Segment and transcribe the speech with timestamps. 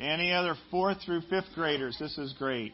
[0.00, 1.96] Any other fourth through fifth graders?
[2.00, 2.72] This is great.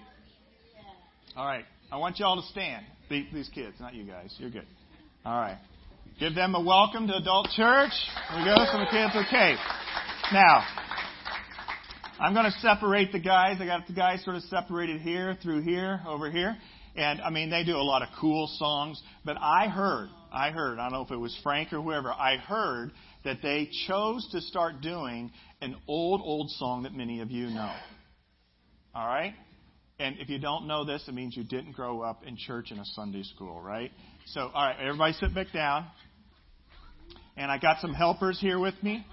[1.37, 1.65] All right.
[1.91, 2.87] I want you all to stand.
[3.10, 4.32] These kids, not you guys.
[4.38, 4.66] You're good.
[5.24, 5.58] All right.
[6.20, 7.90] Give them a welcome to adult church.
[8.30, 8.54] We go.
[8.70, 9.26] Some the kids.
[9.26, 9.56] Okay.
[10.32, 10.64] Now,
[12.20, 13.56] I'm going to separate the guys.
[13.61, 16.56] I got the guys sort of separated here, through here, over here.
[16.95, 19.02] And I mean, they do a lot of cool songs.
[19.24, 22.36] But I heard, I heard, I don't know if it was Frank or whoever, I
[22.36, 22.93] heard
[23.27, 27.74] that they chose to start doing an old, old song that many of you know.
[28.95, 29.34] All right?
[29.98, 32.78] And if you don't know this, it means you didn't grow up in church in
[32.78, 33.91] a Sunday school, right?
[34.27, 35.87] So, all right, everybody sit back down.
[37.37, 39.04] And I got some helpers here with me.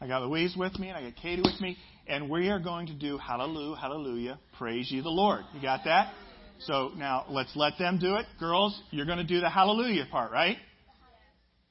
[0.00, 1.76] I got Louise with me, and I got Katie with me.
[2.08, 5.44] And we are going to do Hallelujah, Hallelujah, Praise Ye the Lord.
[5.54, 6.12] You got that?
[6.60, 8.26] So now let's let them do it.
[8.40, 10.56] Girls, you're going to do the Hallelujah part, right?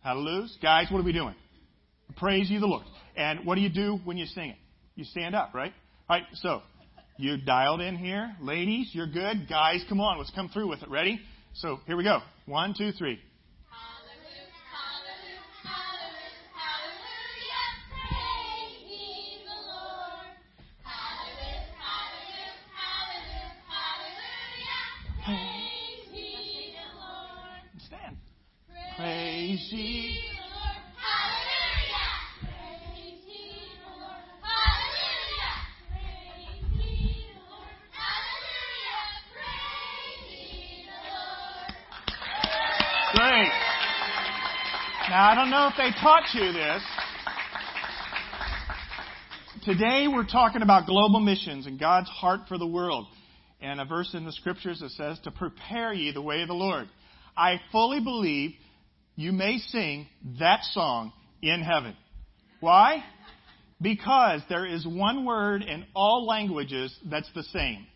[0.04, 0.48] Hallelujah.
[0.62, 1.36] Guys, what are we doing?
[2.18, 2.84] Praise ye the Lord.
[3.16, 4.58] And what do you do when you sing it?
[4.96, 5.72] You stand up, right?
[6.10, 6.62] All right, so
[7.18, 8.36] you dialed in here.
[8.42, 9.48] Ladies, you're good.
[9.48, 10.18] Guys, come on.
[10.18, 10.90] Let's come through with it.
[10.90, 11.22] Ready?
[11.54, 12.20] So here we go.
[12.48, 13.20] One, two, three.
[29.72, 30.18] Great.
[45.10, 46.84] Now, I don't know if they taught you this.
[49.64, 53.06] Today, we're talking about global missions and God's heart for the world.
[53.62, 56.54] And a verse in the scriptures that says, To prepare ye the way of the
[56.54, 56.90] Lord.
[57.38, 58.52] I fully believe
[59.16, 60.08] you may sing
[60.40, 61.96] that song in heaven.
[62.60, 63.04] Why?
[63.82, 67.88] Because there is one word in all languages that's the same.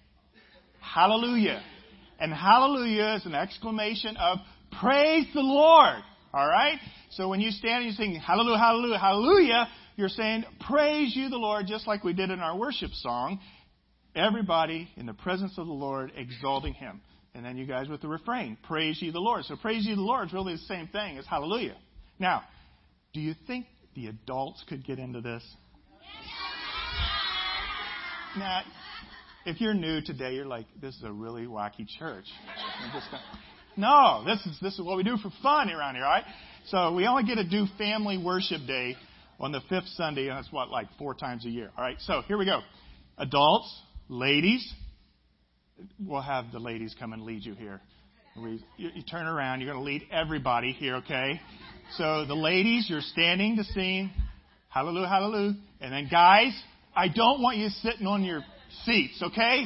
[0.82, 1.62] Hallelujah.
[2.20, 4.40] And hallelujah is an exclamation of
[4.80, 6.02] praise the Lord.
[6.34, 6.78] All right?
[7.12, 11.38] So when you stand and you sing hallelujah, hallelujah, hallelujah, you're saying praise you the
[11.38, 13.40] Lord just like we did in our worship song.
[14.16, 17.02] Everybody in the presence of the Lord exalting him.
[17.36, 19.44] And then you guys with the refrain, praise ye the Lord.
[19.44, 21.76] So praise ye the Lord is really the same thing as hallelujah.
[22.18, 22.44] Now,
[23.14, 25.44] do you think the adults could get into this?
[28.38, 28.62] Now,
[29.46, 32.26] if you're new today, you're like, this is a really wacky church.
[33.78, 36.26] no, this is this is what we do for fun around here, all right?
[36.68, 38.96] So we only get to do family worship day
[39.40, 41.70] on the fifth Sunday, and that's what, like four times a year.
[41.78, 42.62] All right, so here we go.
[43.18, 44.74] Adults, ladies,
[46.00, 47.82] we'll have the ladies come and lead you here.
[48.38, 51.40] We, you, you turn around, you're going to lead everybody here, okay?
[51.98, 54.12] So the ladies, you're standing to sing
[54.76, 55.56] Hallelujah, Hallelujah.
[55.80, 56.52] And then guys,
[56.94, 58.44] I don't want you sitting on your
[58.84, 59.64] seats, okay?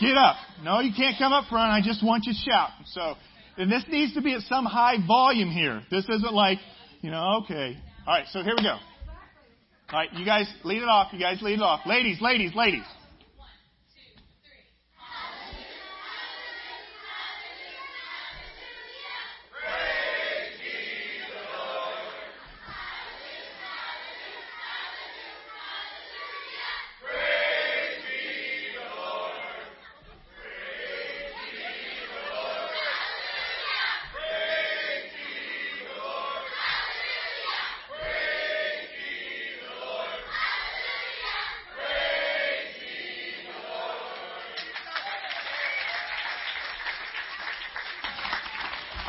[0.00, 0.34] Get up.
[0.64, 1.70] No, you can't come up front.
[1.70, 2.70] I just want you to shout.
[2.86, 3.14] So,
[3.56, 5.82] and this needs to be at some high volume here.
[5.88, 6.58] This isn't like,
[7.00, 7.78] you know, okay.
[8.08, 8.76] All right, so here we go.
[9.92, 11.12] All right, you guys lead it off.
[11.12, 11.86] You guys lead it off.
[11.86, 12.82] Ladies, ladies, ladies.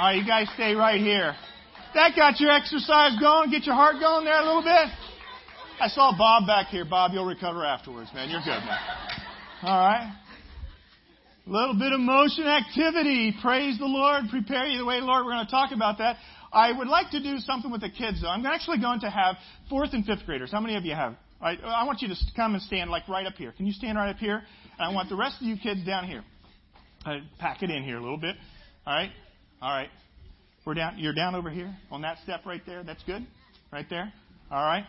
[0.02, 1.36] All right, you guys stay right here.
[1.94, 4.90] That got your exercise going, get your heart going there a little bit.
[5.80, 6.86] I saw Bob back here.
[6.86, 8.28] Bob, you'll recover afterwards, man.
[8.32, 8.80] You're good, man.
[9.62, 10.12] All right.
[11.46, 13.36] A little bit of motion activity.
[13.44, 14.24] Praise the Lord.
[14.32, 15.24] Prepare you the way, Lord.
[15.24, 16.16] We're going to talk about that.
[16.52, 18.30] I would like to do something with the kids, though.
[18.30, 19.36] I'm actually going to have
[19.70, 20.52] fourth and fifth graders.
[20.52, 21.14] How many of you have?
[21.40, 23.52] I, I want you to come and stand like right up here.
[23.52, 24.42] Can you stand right up here?
[24.80, 26.24] And I want the rest of you kids down here.
[27.06, 28.36] I pack it in here a little bit.
[28.88, 29.12] All right.
[29.62, 29.90] All right.
[30.66, 30.98] We're down.
[30.98, 32.84] You're down over here on that step right there.
[32.84, 33.26] That's good.
[33.72, 34.12] Right there.
[34.50, 34.86] All right.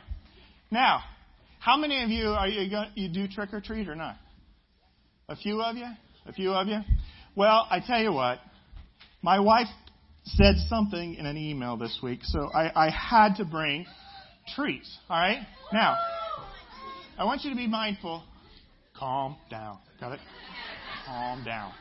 [0.71, 1.01] Now,
[1.61, 4.17] how many of you are you going, you do trick or treat or not?
[5.29, 5.87] A few of you.
[6.27, 6.79] A few of you.
[7.37, 8.39] Well, I tell you what.
[9.23, 9.69] My wife
[10.25, 13.87] said something in an email this week, so I, I had to bring
[14.55, 14.99] treats.
[15.09, 15.47] All right.
[15.73, 15.97] Now,
[17.19, 18.23] I want you to be mindful.
[18.99, 19.79] Calm down.
[20.01, 20.21] Got it?
[21.07, 21.73] Calm down.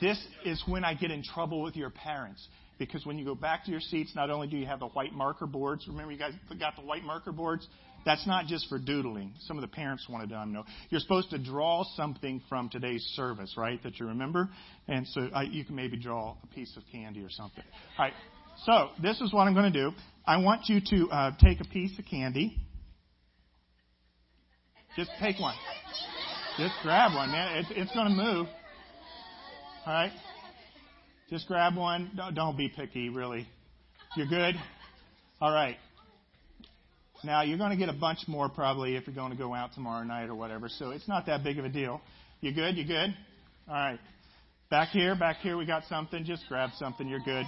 [0.00, 2.46] This is when I get in trouble with your parents.
[2.78, 5.12] Because when you go back to your seats, not only do you have the white
[5.12, 7.66] marker boards, remember you guys got the white marker boards?
[8.04, 9.32] That's not just for doodling.
[9.40, 10.64] Some of the parents wanted to know.
[10.90, 14.48] You're supposed to draw something from today's service, right, that you remember.
[14.86, 17.64] And so uh, you can maybe draw a piece of candy or something.
[17.98, 18.12] All right.
[18.64, 19.92] So this is what I'm going to do.
[20.24, 22.56] I want you to uh, take a piece of candy.
[24.96, 25.56] Just take one.
[26.58, 27.58] Just grab one, man.
[27.58, 28.46] It's, it's going to move.
[29.86, 30.10] All right.
[31.30, 32.10] Just grab one.
[32.16, 33.46] Don't, don't be picky, really.
[34.16, 34.56] You're good?
[35.40, 35.76] All right.
[37.22, 39.74] Now, you're going to get a bunch more probably if you're going to go out
[39.74, 42.00] tomorrow night or whatever, so it's not that big of a deal.
[42.40, 42.76] You good?
[42.76, 43.14] You good?
[43.68, 44.00] All right.
[44.70, 46.24] Back here, back here, we got something.
[46.24, 47.06] Just grab something.
[47.06, 47.46] You're good.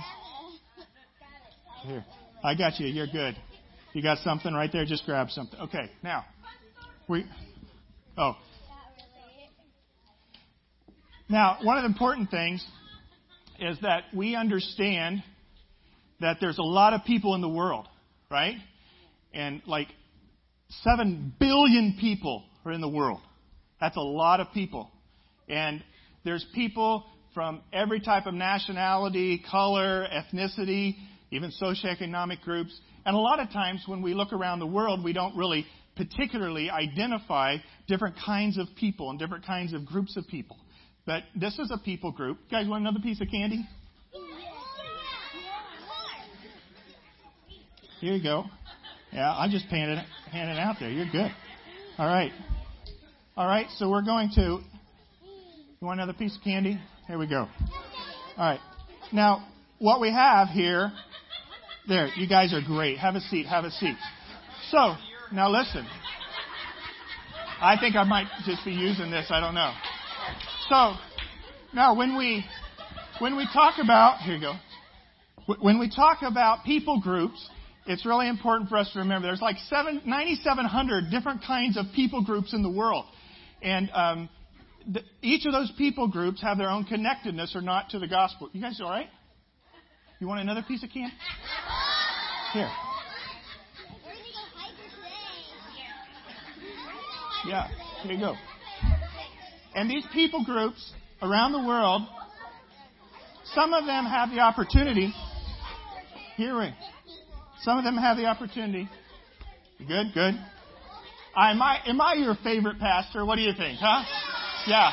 [1.82, 2.04] Here.
[2.44, 2.86] I got you.
[2.86, 3.36] You're good.
[3.94, 4.84] You got something right there?
[4.84, 5.58] Just grab something.
[5.58, 6.24] Okay, now.
[7.08, 7.24] We.
[8.16, 8.36] Oh.
[11.28, 12.64] Now, one of the important things
[13.60, 15.22] is that we understand
[16.20, 17.86] that there's a lot of people in the world,
[18.30, 18.56] right?
[19.34, 19.88] And like
[20.70, 23.20] 7 billion people are in the world.
[23.78, 24.90] That's a lot of people.
[25.48, 25.84] And
[26.24, 27.04] there's people
[27.34, 30.96] from every type of nationality, color, ethnicity,
[31.30, 32.78] even socioeconomic groups.
[33.04, 36.70] And a lot of times when we look around the world, we don't really particularly
[36.70, 40.56] identify different kinds of people and different kinds of groups of people.
[41.08, 42.36] But this is a people group.
[42.50, 43.66] You guys want another piece of candy?
[47.98, 48.44] Here you go.
[49.10, 50.90] Yeah, I'm just handing handing it out there.
[50.90, 51.30] You're good.
[51.96, 52.30] All right.
[53.38, 54.60] All right, so we're going to.
[55.80, 56.78] You want another piece of candy?
[57.06, 57.48] Here we go.
[58.36, 58.60] All right.
[59.10, 60.92] Now, what we have here.
[61.88, 62.98] There, you guys are great.
[62.98, 63.46] Have a seat.
[63.46, 63.96] Have a seat.
[64.70, 64.94] So,
[65.32, 65.86] now listen.
[67.62, 69.28] I think I might just be using this.
[69.30, 69.72] I don't know.
[70.68, 70.94] So,
[71.72, 72.44] now when we
[73.20, 74.54] when we talk about here you go.
[75.62, 77.48] When we talk about people groups,
[77.86, 82.52] it's really important for us to remember there's like 9,700 different kinds of people groups
[82.52, 83.06] in the world.
[83.62, 84.28] And um,
[84.86, 88.50] the, each of those people groups have their own connectedness or not to the gospel.
[88.52, 89.08] You guys all right?
[90.20, 91.14] You want another piece of candy?
[92.52, 92.70] Here.
[97.46, 97.68] Yeah,
[98.02, 98.34] here you go.
[99.78, 100.92] And these people groups
[101.22, 102.02] around the world,
[103.54, 105.14] some of them have the opportunity.
[106.34, 106.74] Hearing.
[107.60, 108.88] some of them have the opportunity.
[109.78, 110.34] Good, good.
[111.36, 113.24] Am I, am I your favorite pastor?
[113.24, 114.02] What do you think, huh?
[114.66, 114.90] Yeah.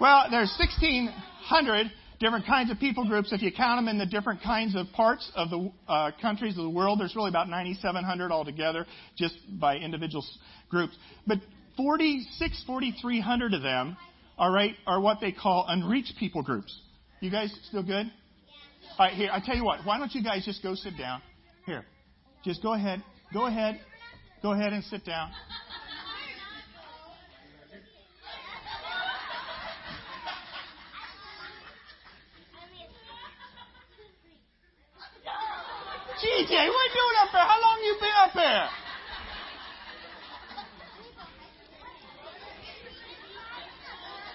[0.00, 1.90] Well, there's 1,600
[2.20, 3.32] different kinds of people groups.
[3.32, 6.62] If you count them in the different kinds of parts of the uh, countries of
[6.62, 8.86] the world, there's really about 9,700 altogether,
[9.16, 10.24] just by individual
[10.68, 10.94] groups.
[11.26, 11.38] But
[11.80, 13.96] 46, 4,300 of them
[14.36, 16.78] are right are what they call unreached people groups.
[17.20, 18.04] You guys still good?
[18.98, 21.22] All right, here, I tell you what, why don't you guys just go sit down?
[21.64, 21.86] Here.
[22.44, 23.02] Just go ahead.
[23.32, 23.80] Go ahead.
[24.42, 25.30] Go ahead and sit down.
[36.20, 37.40] GJ, what are you doing up there?
[37.40, 38.68] How long you been up there?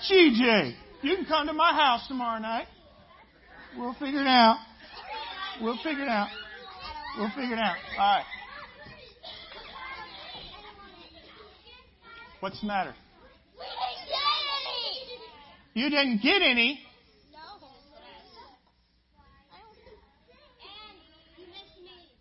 [0.09, 2.67] GJ, you can come to my house tomorrow night.
[3.77, 4.57] We'll figure it out.
[5.61, 6.27] We'll figure it out.
[7.17, 7.75] We'll figure it out.
[7.97, 8.23] All right.
[12.39, 12.93] What's the matter?
[15.73, 16.79] You didn't get any.
[17.33, 17.67] No.
[20.61, 20.99] And
[21.37, 22.11] you missed me.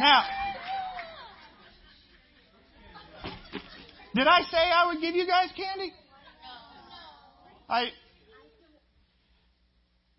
[0.00, 0.41] Now,
[4.14, 5.92] did I say I would give you guys candy?
[7.68, 7.86] I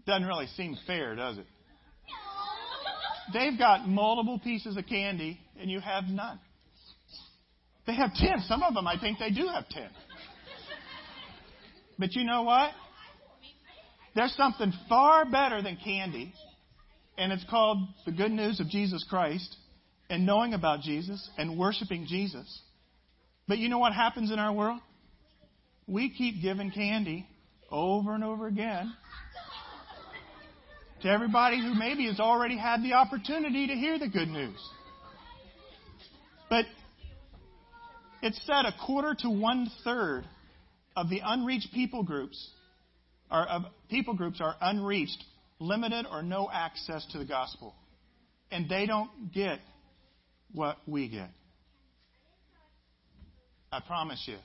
[0.06, 1.46] doesn't really seem fair, does it?
[2.08, 3.40] No.
[3.40, 6.40] They've got multiple pieces of candy and you have none.
[7.86, 8.40] They have 10.
[8.48, 9.90] Some of them I think they do have 10.
[11.98, 12.72] But you know what?
[14.16, 16.34] There's something far better than candy,
[17.18, 19.56] and it's called the good news of Jesus Christ
[20.10, 22.62] and knowing about Jesus and worshiping Jesus.
[23.48, 24.80] But you know what happens in our world?
[25.88, 27.28] We keep giving candy
[27.70, 28.94] over and over again
[31.02, 34.58] to everybody who maybe has already had the opportunity to hear the good news.
[36.50, 36.66] But
[38.22, 40.24] it's said a quarter to one third
[40.96, 42.50] of the unreached people groups
[43.30, 45.22] are of people groups are unreached,
[45.60, 47.76] limited or no access to the gospel.
[48.52, 49.60] And they don't get
[50.54, 51.32] what we get.
[53.74, 54.38] I promise you,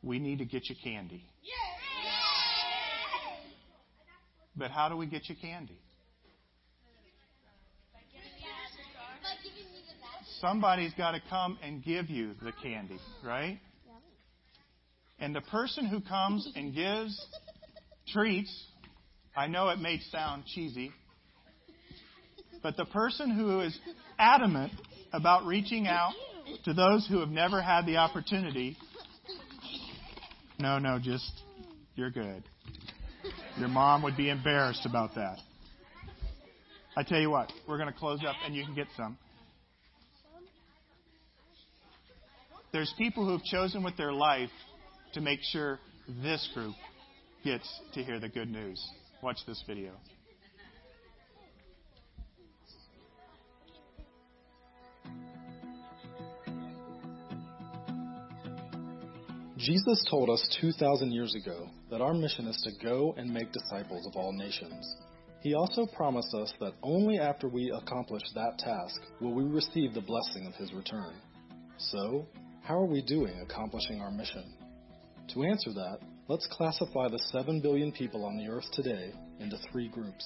[0.00, 1.24] we need to get you candy.
[4.54, 5.80] But how do we get you candy?
[10.40, 13.58] Somebody's got to come and give you the candy, right?
[15.18, 17.20] And the person who comes and gives
[18.12, 18.66] treats,
[19.36, 20.92] I know it may sound cheesy,
[22.62, 23.76] but the person who is
[24.16, 24.72] adamant
[25.12, 26.12] about reaching out
[26.64, 28.76] to those who have never had the opportunity,
[30.58, 31.30] no, no, just,
[31.94, 32.42] you're good.
[33.58, 35.38] Your mom would be embarrassed about that.
[36.96, 39.16] I tell you what, we're going to close up and you can get some.
[42.72, 44.50] There's people who have chosen with their life
[45.14, 45.78] to make sure
[46.22, 46.74] this group
[47.44, 48.84] gets to hear the good news.
[49.22, 49.92] Watch this video.
[59.60, 64.06] Jesus told us 2,000 years ago that our mission is to go and make disciples
[64.06, 64.96] of all nations.
[65.42, 70.00] He also promised us that only after we accomplish that task will we receive the
[70.00, 71.12] blessing of His return.
[71.76, 72.26] So,
[72.62, 74.54] how are we doing accomplishing our mission?
[75.34, 75.98] To answer that,
[76.28, 80.24] let's classify the 7 billion people on the earth today into three groups.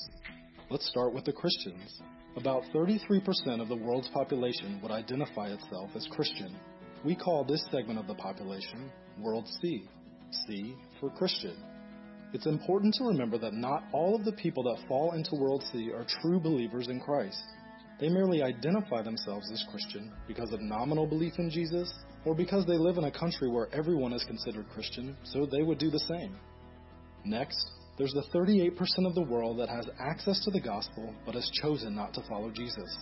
[0.71, 2.01] Let's start with the Christians.
[2.37, 6.55] About 33% of the world's population would identify itself as Christian.
[7.05, 9.85] We call this segment of the population World C,
[10.47, 11.55] C for Christian.
[12.33, 15.93] It's important to remember that not all of the people that fall into World C
[15.93, 17.43] are true believers in Christ.
[18.01, 21.93] They merely identify themselves as Christian because of nominal belief in Jesus
[22.25, 25.79] or because they live in a country where everyone is considered Christian, so they would
[25.79, 26.35] do the same.
[27.27, 31.49] Next, there's the 38% of the world that has access to the gospel but has
[31.63, 32.97] chosen not to follow Jesus.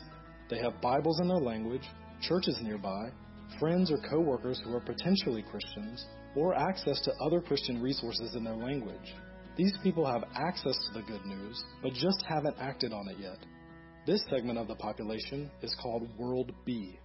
[0.51, 1.89] They have Bibles in their language,
[2.21, 3.11] churches nearby,
[3.59, 6.05] friends or coworkers who are potentially Christians,
[6.35, 9.15] or access to other Christian resources in their language.
[9.57, 13.39] These people have access to the good news, but just haven't acted on it yet.
[14.07, 16.99] This segment of the population is called World B.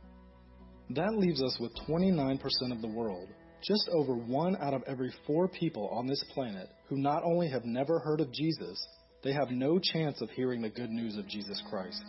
[0.92, 2.40] That leaves us with 29%
[2.72, 3.28] of the world,
[3.62, 7.66] just over one out of every four people on this planet who not only have
[7.66, 8.88] never heard of Jesus,
[9.24, 12.04] they have no chance of hearing the good news of Jesus Christ.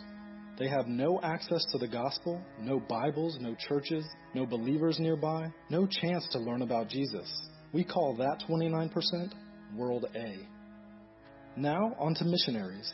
[0.59, 5.87] They have no access to the gospel, no Bibles, no churches, no believers nearby, no
[5.87, 7.49] chance to learn about Jesus.
[7.73, 9.33] We call that 29%
[9.77, 10.39] World A.
[11.57, 12.93] Now, on to missionaries.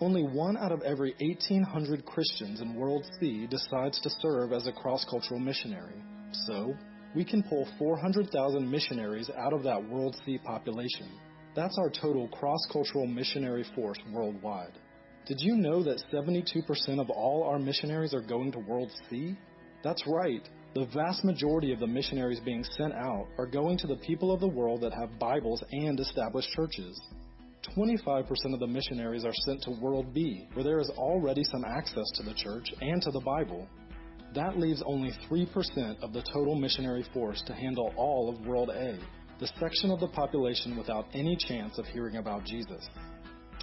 [0.00, 4.72] Only one out of every 1,800 Christians in World C decides to serve as a
[4.72, 6.00] cross cultural missionary.
[6.46, 6.74] So,
[7.16, 11.10] we can pull 400,000 missionaries out of that World C population.
[11.56, 14.78] That's our total cross cultural missionary force worldwide.
[15.26, 19.36] Did you know that 72% of all our missionaries are going to World C?
[19.84, 20.46] That's right.
[20.74, 24.40] The vast majority of the missionaries being sent out are going to the people of
[24.40, 27.00] the world that have Bibles and established churches.
[27.76, 32.10] 25% of the missionaries are sent to World B, where there is already some access
[32.14, 33.68] to the church and to the Bible.
[34.34, 38.98] That leaves only 3% of the total missionary force to handle all of World A,
[39.38, 42.88] the section of the population without any chance of hearing about Jesus.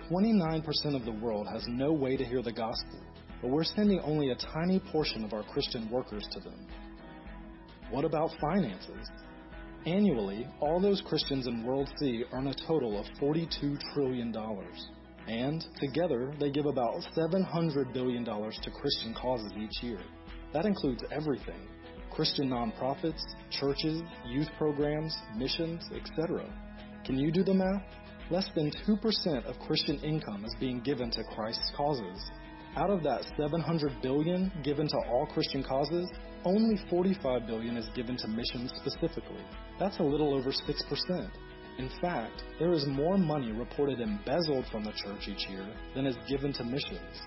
[0.09, 2.99] 29% of the world has no way to hear the gospel,
[3.41, 6.67] but we're sending only a tiny portion of our Christian workers to them.
[7.89, 9.09] What about finances?
[9.85, 14.35] Annually, all those Christians in World C earn a total of $42 trillion.
[15.27, 19.99] And together, they give about $700 billion to Christian causes each year.
[20.53, 21.67] That includes everything
[22.11, 23.21] Christian nonprofits,
[23.51, 26.45] churches, youth programs, missions, etc.
[27.05, 27.83] Can you do the math?
[28.29, 32.29] Less than 2% of Christian income is being given to Christ's causes.
[32.75, 36.09] Out of that 700 billion given to all Christian causes,
[36.43, 39.43] only 45 billion is given to missions specifically.
[39.79, 41.31] That's a little over 6%.
[41.79, 45.65] In fact, there is more money reported embezzled from the church each year
[45.95, 47.21] than is given to missions.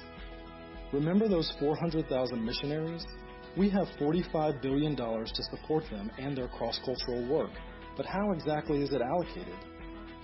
[0.92, 3.06] Remember those 400,000 missionaries?
[3.56, 7.52] We have $45 billion to support them and their cross cultural work.
[7.96, 9.56] But how exactly is it allocated?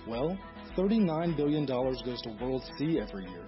[0.07, 0.37] Well,
[0.77, 3.45] $39 billion goes to World C every year.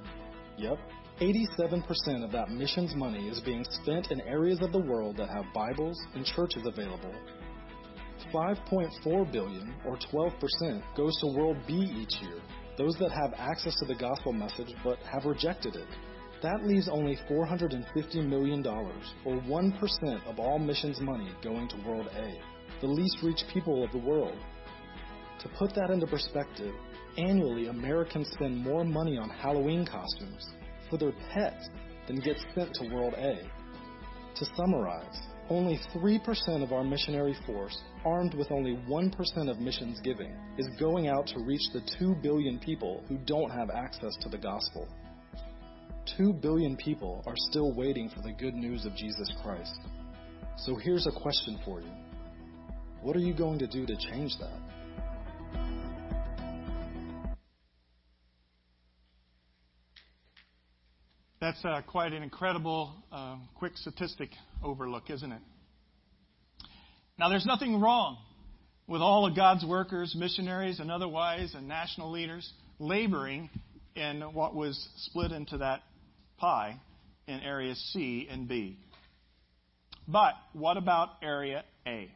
[0.58, 0.80] Yep,
[1.22, 5.46] 87% of that missions money is being spent in areas of the world that have
[5.54, 7.14] Bibles and churches available.
[8.34, 12.40] 5.4 billion or 12% goes to World B each year,
[12.78, 15.88] those that have access to the gospel message but have rejected it.
[16.42, 18.96] That leaves only $450 million, or
[19.26, 22.34] 1% of all missions money, going to World A,
[22.80, 24.38] the least reached people of the world.
[25.40, 26.74] To put that into perspective,
[27.18, 30.46] annually Americans spend more money on Halloween costumes
[30.90, 31.70] for their pets
[32.08, 33.38] than gets sent to World A.
[34.36, 35.20] To summarize,
[35.50, 41.08] Only 3% of our missionary force, armed with only 1% of missions giving, is going
[41.08, 44.88] out to reach the 2 billion people who don't have access to the gospel.
[46.18, 49.74] 2 billion people are still waiting for the good news of Jesus Christ.
[50.58, 51.92] So here's a question for you
[53.02, 54.69] What are you going to do to change that?
[61.42, 64.30] That's uh, quite an incredible, uh, quick statistic
[64.62, 65.42] overlook, isn't it?
[67.18, 68.18] Now, there's nothing wrong
[68.88, 73.50] with all of God's workers, missionaries, and otherwise, and national leaders laboring
[73.96, 75.82] in what was split into that
[76.38, 76.78] pie
[77.26, 78.78] in areas C and B.
[80.10, 82.12] But what about area A?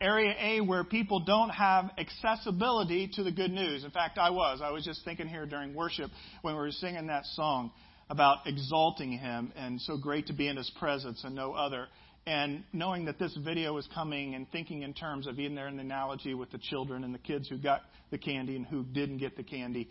[0.00, 3.84] Area A where people don't have accessibility to the good news.
[3.84, 4.60] In fact, I was.
[4.64, 7.70] I was just thinking here during worship when we were singing that song
[8.10, 11.86] about exalting him and so great to be in his presence and no other.
[12.26, 15.76] And knowing that this video is coming and thinking in terms of even there in
[15.76, 19.18] the analogy with the children and the kids who got the candy and who didn't
[19.18, 19.88] get the candy.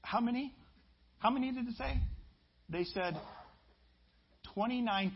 [0.00, 0.54] How many?
[1.18, 2.00] How many did it say?
[2.70, 3.20] They said
[4.56, 5.12] 29%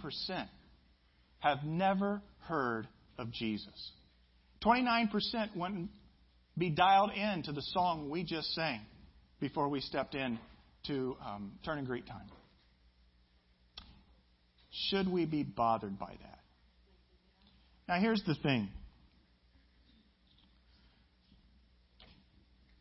[1.39, 2.87] have never heard
[3.19, 3.91] of Jesus.
[4.65, 5.91] 29% wouldn't
[6.59, 8.81] be dialed in to the song we just sang
[9.41, 10.39] before we stepped in
[10.87, 12.29] to um, turn and greet time.
[14.89, 16.39] Should we be bothered by that?
[17.89, 18.69] Now, here's the thing.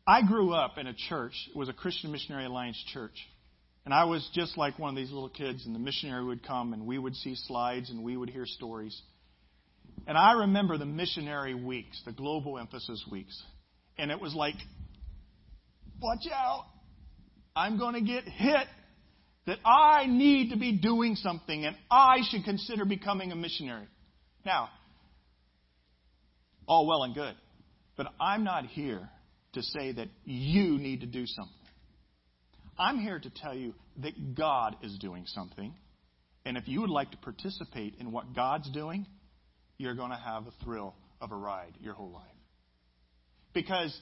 [0.07, 3.15] I grew up in a church, it was a Christian Missionary Alliance church.
[3.85, 6.73] And I was just like one of these little kids, and the missionary would come,
[6.73, 8.99] and we would see slides, and we would hear stories.
[10.07, 13.41] And I remember the missionary weeks, the global emphasis weeks.
[13.97, 14.55] And it was like,
[16.01, 16.65] watch out.
[17.55, 18.67] I'm going to get hit
[19.47, 23.87] that I need to be doing something and I should consider becoming a missionary.
[24.45, 24.69] Now,
[26.67, 27.35] all well and good,
[27.95, 29.09] but I'm not here
[29.53, 31.53] to say that you need to do something.
[32.77, 35.73] I'm here to tell you that God is doing something,
[36.45, 39.05] and if you would like to participate in what God's doing,
[39.77, 42.23] you're going to have a thrill of a ride your whole life.
[43.53, 43.97] Because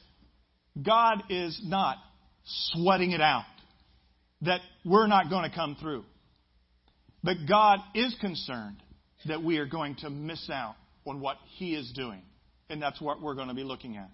[0.82, 1.98] God is not
[2.46, 3.46] sweating it out
[4.42, 6.04] that we're not going to come through.
[7.24, 8.78] But God is concerned
[9.26, 10.76] that we are going to miss out
[11.06, 12.22] on what He is doing.
[12.70, 14.10] And that's what we're going to be looking at.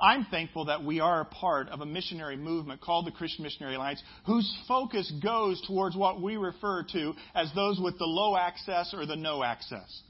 [0.00, 3.76] I'm thankful that we are a part of a missionary movement called the Christian Missionary
[3.76, 8.92] Alliance, whose focus goes towards what we refer to as those with the low access
[8.92, 10.02] or the no access.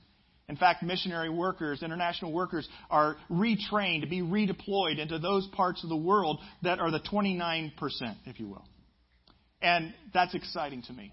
[0.49, 5.89] In fact, missionary workers, international workers, are retrained to be redeployed into those parts of
[5.89, 7.73] the world that are the 29%,
[8.27, 8.65] if you will.
[9.63, 11.13] And that's exciting to me.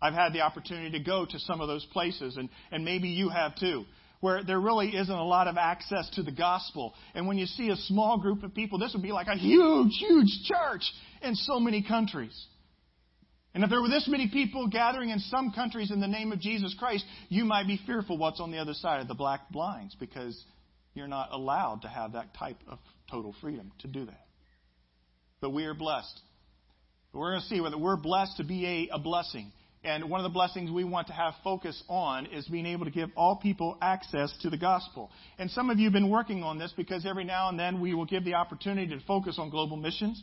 [0.00, 3.30] I've had the opportunity to go to some of those places, and, and maybe you
[3.30, 3.84] have too,
[4.20, 6.92] where there really isn't a lot of access to the gospel.
[7.14, 9.92] And when you see a small group of people, this would be like a huge,
[9.98, 10.82] huge church
[11.22, 12.46] in so many countries.
[13.58, 16.38] And if there were this many people gathering in some countries in the name of
[16.38, 19.96] Jesus Christ, you might be fearful what's on the other side of the black blinds
[19.98, 20.40] because
[20.94, 22.78] you're not allowed to have that type of
[23.10, 24.26] total freedom to do that.
[25.40, 26.20] But we are blessed.
[27.12, 29.50] We're going to see whether we're blessed to be a, a blessing.
[29.82, 32.92] And one of the blessings we want to have focus on is being able to
[32.92, 35.10] give all people access to the gospel.
[35.36, 37.92] And some of you have been working on this because every now and then we
[37.92, 40.22] will give the opportunity to focus on global missions.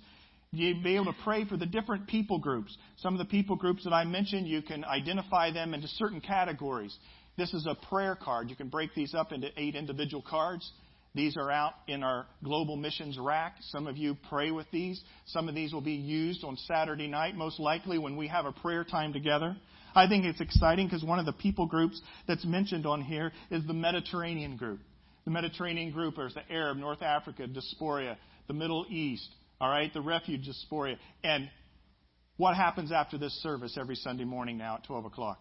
[0.56, 2.76] You'd be able to pray for the different people groups.
[2.98, 6.96] Some of the people groups that I mentioned, you can identify them into certain categories.
[7.38, 8.50] This is a prayer card.
[8.50, 10.72] You can break these up into eight individual cards.
[11.14, 13.56] These are out in our global missions rack.
[13.72, 15.02] Some of you pray with these.
[15.26, 18.52] Some of these will be used on Saturday night, most likely when we have a
[18.54, 19.58] prayer time together.
[19.94, 23.66] I think it's exciting because one of the people groups that's mentioned on here is
[23.66, 24.80] the Mediterranean group.
[25.26, 29.28] The Mediterranean group is the Arab, North Africa, diaspora, the Middle East,
[29.60, 30.96] all right, the refuge diaspora.
[31.24, 31.50] And
[32.38, 35.40] what happens after this service every Sunday morning now at 12 o'clock?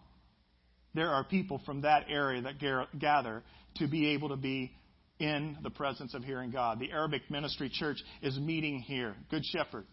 [0.95, 2.55] There are people from that area that
[2.99, 3.43] gather
[3.77, 4.73] to be able to be
[5.19, 6.79] in the presence of hearing God.
[6.79, 9.17] The Arabic Ministry Church is meeting here.
[9.31, 9.85] Good Shepherd.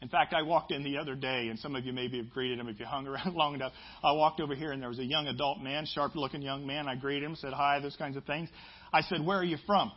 [0.00, 2.58] In fact, I walked in the other day, and some of you maybe have greeted
[2.58, 3.72] him if you hung around long enough.
[4.02, 6.86] I walked over here, and there was a young adult man, sharp looking young man.
[6.86, 8.48] I greeted him, said hi, those kinds of things.
[8.92, 9.90] I said, Where are you from?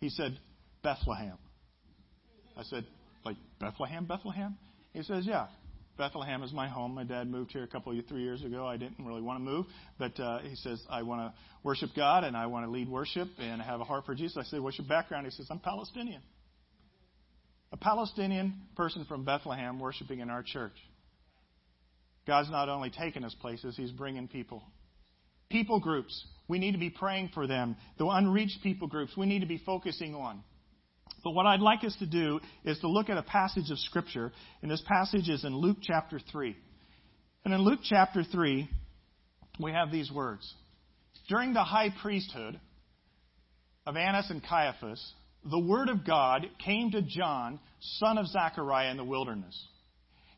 [0.00, 0.38] He said,
[0.82, 1.38] Bethlehem.
[2.60, 2.84] I said,
[3.24, 4.58] like Bethlehem, Bethlehem?
[4.92, 5.46] He says, yeah.
[5.96, 6.94] Bethlehem is my home.
[6.94, 8.66] My dad moved here a couple of three years ago.
[8.66, 9.66] I didn't really want to move,
[9.98, 13.28] but uh, he says I want to worship God and I want to lead worship
[13.38, 14.38] and have a heart for Jesus.
[14.38, 16.22] I said, "What's your background?" He says, "I'm Palestinian."
[17.72, 20.72] A Palestinian person from Bethlehem worshiping in our church.
[22.26, 24.62] God's not only taking us places, He's bringing people.
[25.50, 27.76] People groups, we need to be praying for them.
[27.98, 30.42] The unreached people groups, we need to be focusing on.
[31.22, 34.32] But what I'd like us to do is to look at a passage of Scripture,
[34.62, 36.56] and this passage is in Luke chapter 3.
[37.44, 38.68] And in Luke chapter 3,
[39.58, 40.54] we have these words.
[41.28, 42.58] During the high priesthood
[43.86, 45.12] of Annas and Caiaphas,
[45.44, 49.58] the word of God came to John, son of Zechariah, in the wilderness.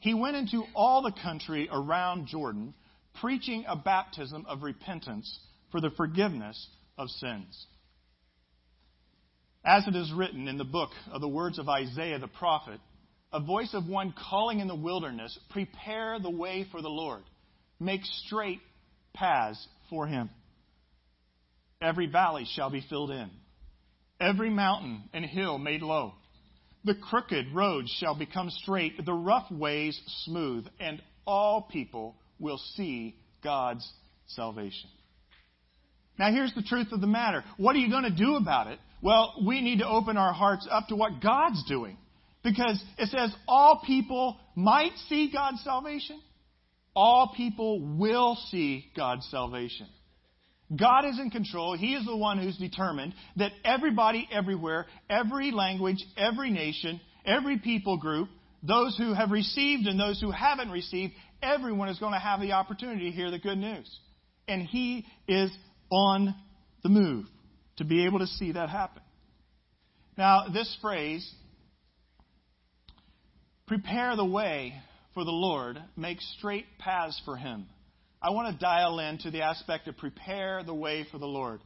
[0.01, 2.75] He went into all the country around Jordan,
[3.21, 5.41] preaching a baptism of repentance
[5.71, 6.69] for the forgiveness
[6.99, 7.67] of sins.
[9.65, 12.81] As it is written in the book of the words of Isaiah the prophet,
[13.33, 17.23] a voice of one calling in the wilderness, prepare the way for the Lord,
[17.79, 18.61] make straight
[19.15, 20.31] paths for him.
[21.81, 23.31] Every valley shall be filled in,
[24.21, 26.15] every mountain and hill made low.
[26.85, 33.17] The crooked roads shall become straight, the rough ways smooth, and all people will see
[33.45, 33.89] God's
[34.27, 34.91] salvation.
[36.23, 37.43] Now, here's the truth of the matter.
[37.57, 38.79] What are you going to do about it?
[39.03, 41.97] Well, we need to open our hearts up to what God's doing.
[42.45, 46.21] Because it says all people might see God's salvation.
[46.95, 49.89] All people will see God's salvation.
[50.79, 51.77] God is in control.
[51.77, 57.97] He is the one who's determined that everybody, everywhere, every language, every nation, every people
[57.97, 58.29] group,
[58.63, 62.53] those who have received and those who haven't received, everyone is going to have the
[62.53, 63.91] opportunity to hear the good news.
[64.47, 65.51] And He is
[65.93, 66.35] on
[66.83, 67.27] the move
[67.77, 69.03] to be able to see that happen.
[70.17, 71.31] Now, this phrase,
[73.67, 74.75] prepare the way
[75.15, 77.67] for the Lord, make straight paths for Him.
[78.21, 81.61] I want to dial into the aspect of prepare the way for the Lord.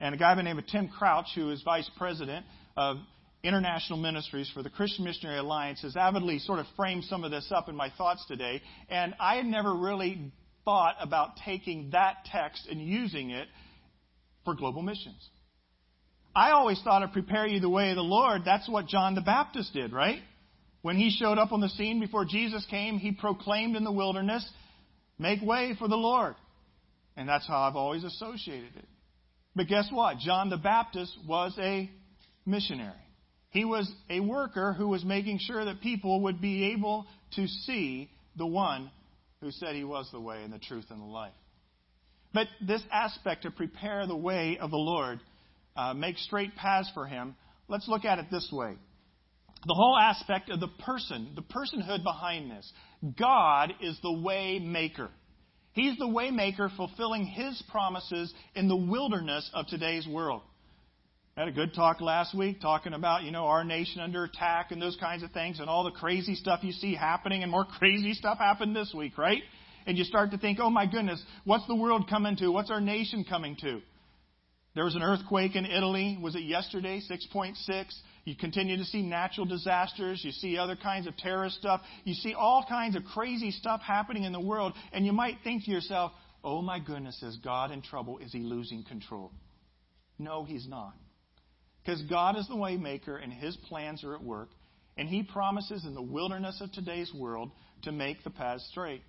[0.00, 2.44] And a guy by the name of Tim Crouch, who is vice president
[2.76, 2.96] of
[3.42, 7.50] international ministries for the Christian Missionary Alliance, has avidly sort of framed some of this
[7.54, 8.60] up in my thoughts today.
[8.88, 10.32] And I had never really
[10.64, 13.48] thought about taking that text and using it
[14.44, 15.28] for global missions.
[16.34, 18.42] I always thought of prepare you the way of the Lord.
[18.44, 20.20] That's what John the Baptist did, right?
[20.80, 24.48] When he showed up on the scene before Jesus came, he proclaimed in the wilderness,
[25.18, 26.34] make way for the Lord.
[27.16, 28.86] And that's how I've always associated it.
[29.54, 30.18] But guess what?
[30.18, 31.90] John the Baptist was a
[32.46, 32.92] missionary.
[33.50, 38.10] He was a worker who was making sure that people would be able to see
[38.36, 38.90] the one
[39.42, 41.34] who said he was the way and the truth and the life.
[42.32, 45.20] But this aspect to prepare the way of the Lord,
[45.76, 47.34] uh, make straight paths for him,
[47.68, 48.74] let's look at it this way.
[49.64, 52.70] The whole aspect of the person, the personhood behind this.
[53.16, 55.10] God is the way maker.
[55.72, 60.42] He's the way maker fulfilling his promises in the wilderness of today's world.
[61.36, 64.70] I had a good talk last week talking about, you know, our nation under attack
[64.70, 67.64] and those kinds of things and all the crazy stuff you see happening and more
[67.78, 69.42] crazy stuff happened this week, right?
[69.86, 72.48] And you start to think, oh my goodness, what's the world coming to?
[72.48, 73.80] What's our nation coming to?
[74.74, 76.18] There was an earthquake in Italy.
[76.20, 77.00] Was it yesterday?
[77.10, 77.84] 6.6.
[78.24, 80.22] You continue to see natural disasters.
[80.24, 81.82] You see other kinds of terrorist stuff.
[82.04, 84.72] You see all kinds of crazy stuff happening in the world.
[84.92, 88.18] And you might think to yourself, oh my goodness, is God in trouble?
[88.18, 89.32] Is he losing control?
[90.18, 90.94] No, he's not.
[91.84, 94.48] Because God is the waymaker and his plans are at work.
[94.96, 97.50] And he promises in the wilderness of today's world
[97.82, 99.02] to make the path straight.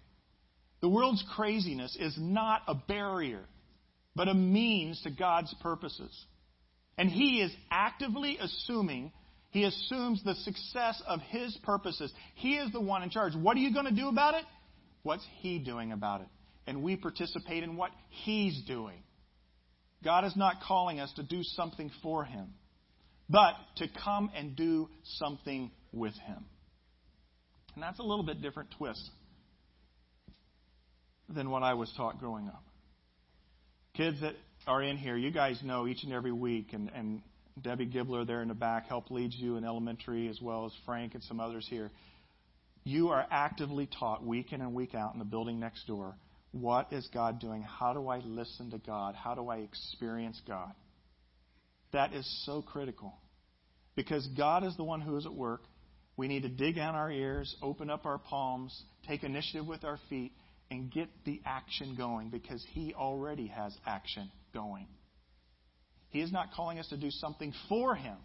[0.84, 3.46] The world's craziness is not a barrier,
[4.18, 6.14] but a means to God's purposes.
[6.98, 9.14] And He is actively assuming,
[9.52, 12.12] He assumes the success of His purposes.
[12.36, 13.34] He is the one in charge.
[13.34, 14.44] What are you going to do about it?
[15.04, 16.28] What's He doing about it?
[16.68, 19.04] And we participate in what He's doing.
[20.04, 22.50] God is not calling us to do something for Him,
[23.30, 26.44] but to come and do something with Him.
[27.74, 29.10] And that's a little bit different twist
[31.30, 32.64] than what I was taught growing up.
[33.96, 37.22] Kids that are in here, you guys know each and every week, and, and
[37.62, 41.14] Debbie Gibler there in the back helped lead you in elementary as well as Frank
[41.14, 41.92] and some others here.
[42.84, 46.16] You are actively taught week in and week out in the building next door
[46.54, 47.64] what is God doing?
[47.64, 49.16] How do I listen to God?
[49.16, 50.72] How do I experience God?
[51.92, 53.14] That is so critical.
[53.96, 55.64] Because God is the one who is at work.
[56.16, 60.00] We need to dig down our ears, open up our palms, take initiative with our
[60.10, 60.32] feet,
[60.72, 64.88] and get the action going because He already has action going.
[66.10, 68.18] He is not calling us to do something for Him,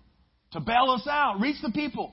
[0.52, 2.12] to bail us out, reach the people.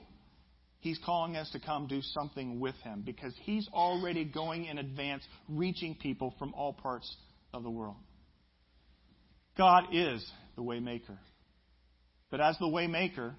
[0.80, 5.22] He's calling us to come do something with Him because He's already going in advance,
[5.48, 7.14] reaching people from all parts
[7.52, 7.96] of the world.
[9.58, 11.18] God is the waymaker.
[12.30, 13.34] But as the waymaker,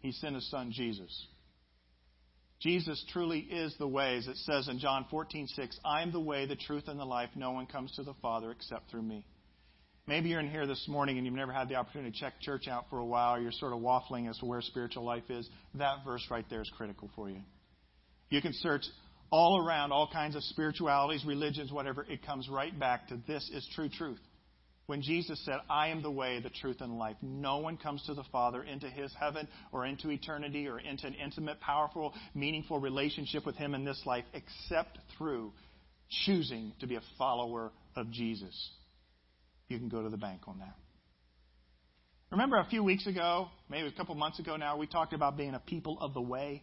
[0.00, 1.26] He sent His Son Jesus.
[2.60, 6.46] Jesus truly is the way, as it says in John 14:6, I am the way,
[6.46, 7.30] the truth, and the life.
[7.36, 9.24] No one comes to the Father except through me.
[10.08, 12.66] Maybe you're in here this morning and you've never had the opportunity to check church
[12.66, 15.48] out for a while, or you're sort of waffling as to where spiritual life is.
[15.74, 17.42] That verse right there is critical for you.
[18.30, 18.86] You can search
[19.30, 22.06] all around all kinds of spiritualities, religions, whatever.
[22.08, 24.20] It comes right back to this is true truth.
[24.88, 28.14] When Jesus said, I am the way, the truth, and life, no one comes to
[28.14, 33.44] the Father into his heaven or into eternity or into an intimate, powerful, meaningful relationship
[33.44, 35.52] with him in this life except through
[36.24, 38.70] choosing to be a follower of Jesus.
[39.68, 40.74] You can go to the bank on that.
[42.30, 45.52] Remember a few weeks ago, maybe a couple months ago now, we talked about being
[45.52, 46.62] a people of the way?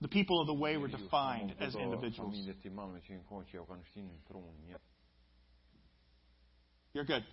[0.00, 2.34] The people of the way were defined as individuals.
[6.92, 7.24] You're good.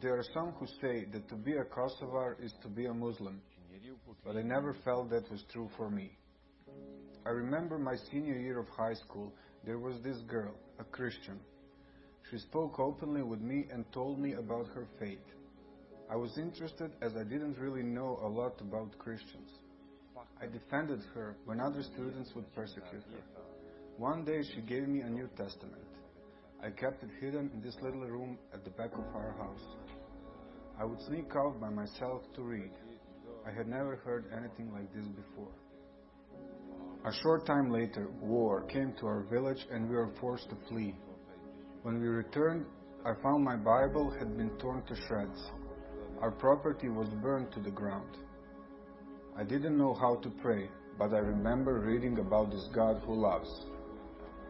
[0.00, 3.40] There are some who say that to be a Kosovar is to be a Muslim,
[4.24, 6.10] but I never felt that was true for me.
[7.24, 9.32] I remember my senior year of high school,
[9.64, 11.38] there was this girl, a Christian.
[12.30, 15.24] She spoke openly with me and told me about her faith.
[16.10, 19.50] I was interested as I didn't really know a lot about Christians.
[20.42, 23.42] I defended her when other students would persecute her.
[23.96, 25.86] One day she gave me a New Testament.
[26.60, 29.62] I kept it hidden in this little room at the back of our house.
[30.80, 32.72] I would sneak out by myself to read.
[33.46, 35.52] I had never heard anything like this before.
[37.04, 40.96] A short time later, war came to our village and we were forced to flee.
[41.82, 42.66] When we returned,
[43.04, 45.50] I found my Bible had been torn to shreds.
[46.20, 48.16] Our property was burned to the ground.
[49.34, 50.68] I didn't know how to pray,
[50.98, 53.48] but I remember reading about this God who loves.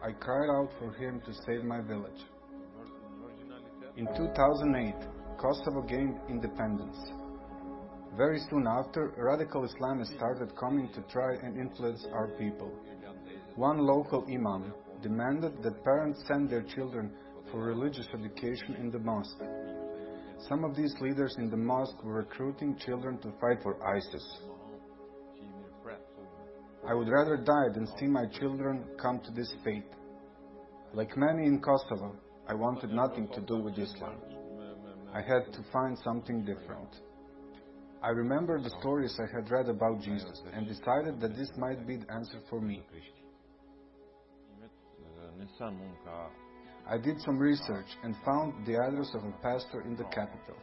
[0.03, 2.21] I cried out for him to save my village.
[3.95, 4.93] In 2008,
[5.37, 6.97] Kosovo gained independence.
[8.17, 12.69] Very soon after, radical Islamists started coming to try and influence our people.
[13.55, 17.13] One local imam demanded that parents send their children
[17.49, 19.41] for religious education in the mosque.
[20.49, 24.39] Some of these leaders in the mosque were recruiting children to fight for ISIS.
[26.87, 29.89] I would rather die than see my children come to this fate.
[30.93, 32.15] Like many in Kosovo,
[32.47, 34.17] I wanted nothing to do with Islam.
[35.13, 36.89] I had to find something different.
[38.03, 41.97] I remember the stories I had read about Jesus and decided that this might be
[41.97, 42.83] the answer for me.
[46.89, 50.57] I did some research and found the address of a pastor in the capital.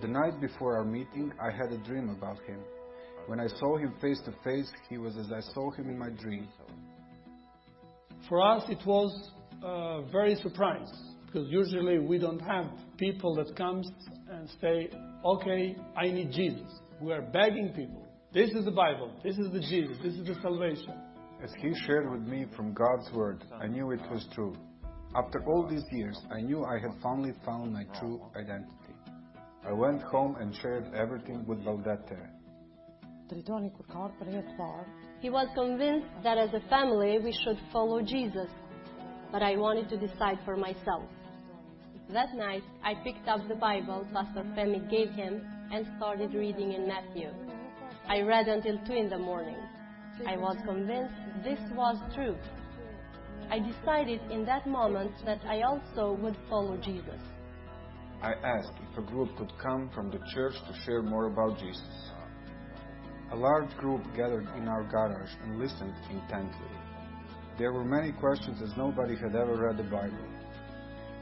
[0.00, 2.60] The night before our meeting, I had a dream about him.
[3.26, 6.10] When I saw him face to face, he was as I saw him in my
[6.10, 6.48] dream.
[8.28, 9.30] For us, it was
[9.62, 10.94] uh, very surprised
[11.26, 12.66] because usually we don't have
[12.98, 13.88] people that comes
[14.30, 14.90] and say,
[15.24, 16.68] "Okay, I need Jesus."
[17.00, 18.06] We are begging people.
[18.32, 19.10] This is the Bible.
[19.22, 19.98] This is the Jesus.
[20.02, 20.94] This is the salvation.
[21.42, 24.54] As he shared with me from God's Word, I knew it was true.
[25.14, 28.94] After all these years, I knew I had finally found my true identity.
[29.66, 32.28] I went home and shared everything with Valdete.
[35.20, 38.50] He was convinced that as a family we should follow Jesus,
[39.30, 41.04] but I wanted to decide for myself.
[42.10, 45.40] That night, I picked up the Bible Pastor Femi gave him
[45.72, 47.30] and started reading in Matthew.
[48.06, 49.56] I read until 2 in the morning.
[50.26, 52.36] I was convinced this was true.
[53.50, 57.20] I decided in that moment that I also would follow Jesus.
[58.22, 62.11] I asked if a group could come from the church to share more about Jesus.
[63.32, 66.68] A large group gathered in our garage and listened intently.
[67.58, 70.28] There were many questions as nobody had ever read the Bible.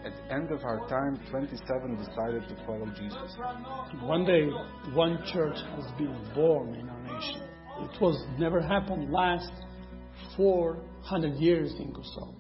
[0.05, 3.37] At the end of our time, 27 decided to follow Jesus.
[4.03, 4.49] One day,
[4.93, 7.43] one church has been born in our nation.
[7.83, 9.53] It was never happened last
[10.37, 12.35] 400 years in Kosovo.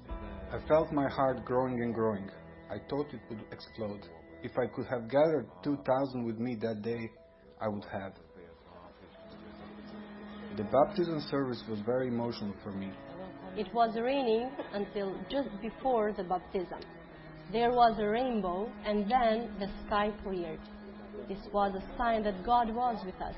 [0.52, 2.28] I felt my heart growing and growing.
[2.68, 4.00] I thought it would explode.
[4.42, 7.08] If I could have gathered 2,000 with me that day,
[7.60, 8.14] I would have.
[10.56, 12.90] The baptism service was very emotional for me.
[13.56, 16.80] It was raining until just before the baptism.
[17.52, 20.60] There was a rainbow, and then the sky cleared.
[21.28, 23.34] This was a sign that God was with us.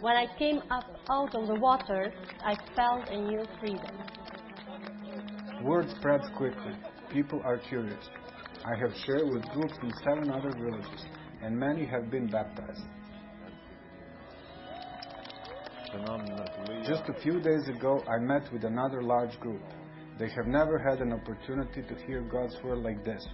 [0.00, 2.12] When I came up out of the water,
[2.44, 3.96] I felt a new freedom.
[5.62, 6.72] Word spreads quickly.
[7.12, 8.10] People are curious.
[8.64, 11.04] I have shared with groups in seven other villages,
[11.42, 12.82] and many have been baptized.
[16.86, 19.62] Just a few days ago, I met with another large group.
[20.18, 23.26] They have never had an opportunity to hear God's word like this.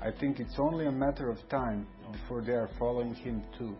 [0.00, 3.76] I think it's only a matter of time before they are following Him too.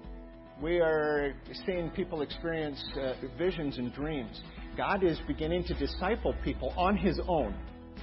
[0.61, 1.35] We are
[1.67, 4.41] seeing people experience uh, visions and dreams.
[4.77, 7.55] God is beginning to disciple people on His own.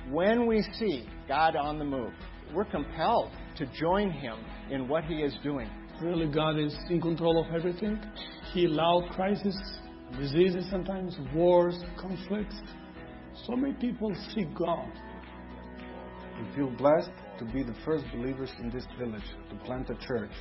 [0.10, 2.14] When we see God on the move,
[2.54, 4.38] we're compelled to join Him
[4.70, 5.70] in what He is doing.
[6.02, 8.00] Really, God is in control of everything.
[8.54, 9.58] He allowed crises,
[10.18, 12.62] diseases sometimes, wars, conflicts.
[13.46, 14.92] So many people seek God.
[16.40, 20.32] We feel blessed to be the first believers in this village to plant a church.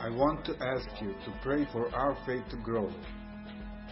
[0.00, 2.90] I want to ask you to pray for our faith to grow.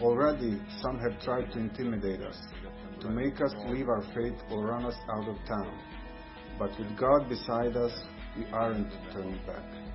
[0.01, 2.37] Already, some have tried to intimidate us,
[3.01, 5.79] to make us leave our faith or run us out of town.
[6.59, 7.91] But with God beside us,
[8.37, 9.86] we aren't turning back.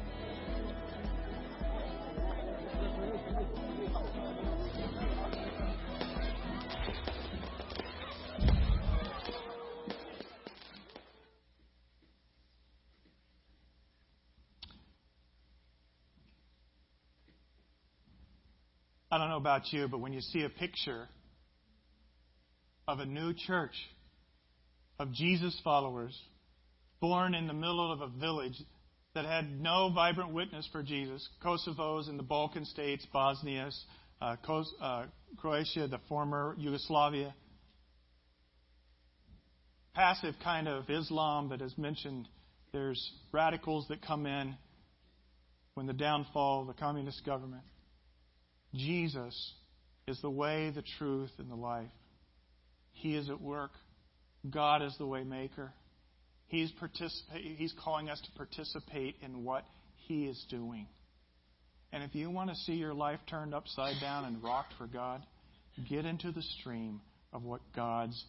[19.42, 21.08] About you, but when you see a picture
[22.86, 23.74] of a new church
[25.00, 26.16] of Jesus followers
[27.00, 28.54] born in the middle of a village
[29.16, 33.68] that had no vibrant witness for Jesus, Kosovo's in the Balkan states, Bosnia,
[34.20, 34.36] uh,
[34.80, 37.34] uh, Croatia, the former Yugoslavia,
[39.92, 42.28] passive kind of Islam that is mentioned.
[42.72, 44.54] There's radicals that come in
[45.74, 47.64] when the downfall of the communist government.
[48.74, 49.52] Jesus
[50.06, 51.90] is the way, the truth, and the life.
[52.92, 53.72] He is at work.
[54.48, 55.72] God is the way maker.
[56.48, 56.72] He's,
[57.34, 59.64] he's calling us to participate in what
[59.96, 60.86] He is doing.
[61.92, 65.22] And if you want to see your life turned upside down and rocked for God,
[65.88, 67.00] get into the stream
[67.32, 68.22] of what God's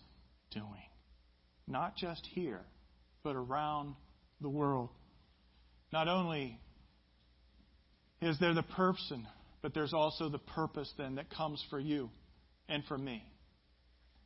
[0.52, 0.66] doing.
[1.68, 2.62] Not just here,
[3.24, 3.96] but around
[4.42, 4.90] the world.
[5.92, 6.60] Not only
[8.22, 9.28] is there the person
[9.64, 12.12] but there's also the purpose then that comes for you
[12.70, 13.24] and for me.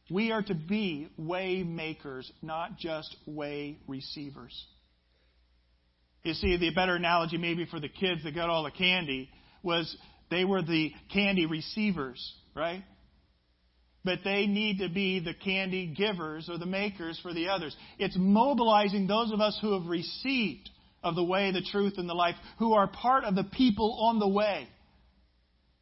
[0.10, 4.66] We are to be way makers, not just way receivers.
[6.24, 9.30] You see, the better analogy maybe for the kids that got all the candy
[9.62, 9.96] was
[10.32, 12.84] they were the candy receivers, right?
[14.04, 17.76] But they need to be the candy givers or the makers for the others.
[18.00, 20.70] It's mobilizing those of us who have received
[21.04, 24.20] of the way, the truth, and the life, who are part of the people on
[24.20, 24.68] the way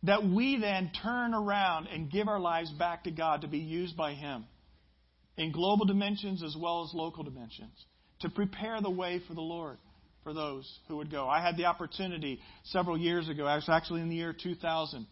[0.06, 3.98] that we then turn around and give our lives back to God to be used
[3.98, 4.46] by Him
[5.38, 7.74] in global dimensions as well as local dimensions
[8.22, 9.78] to prepare the way for the Lord
[10.24, 11.28] for those who would go.
[11.28, 15.06] I had the opportunity several years ago, actually in the year 2000,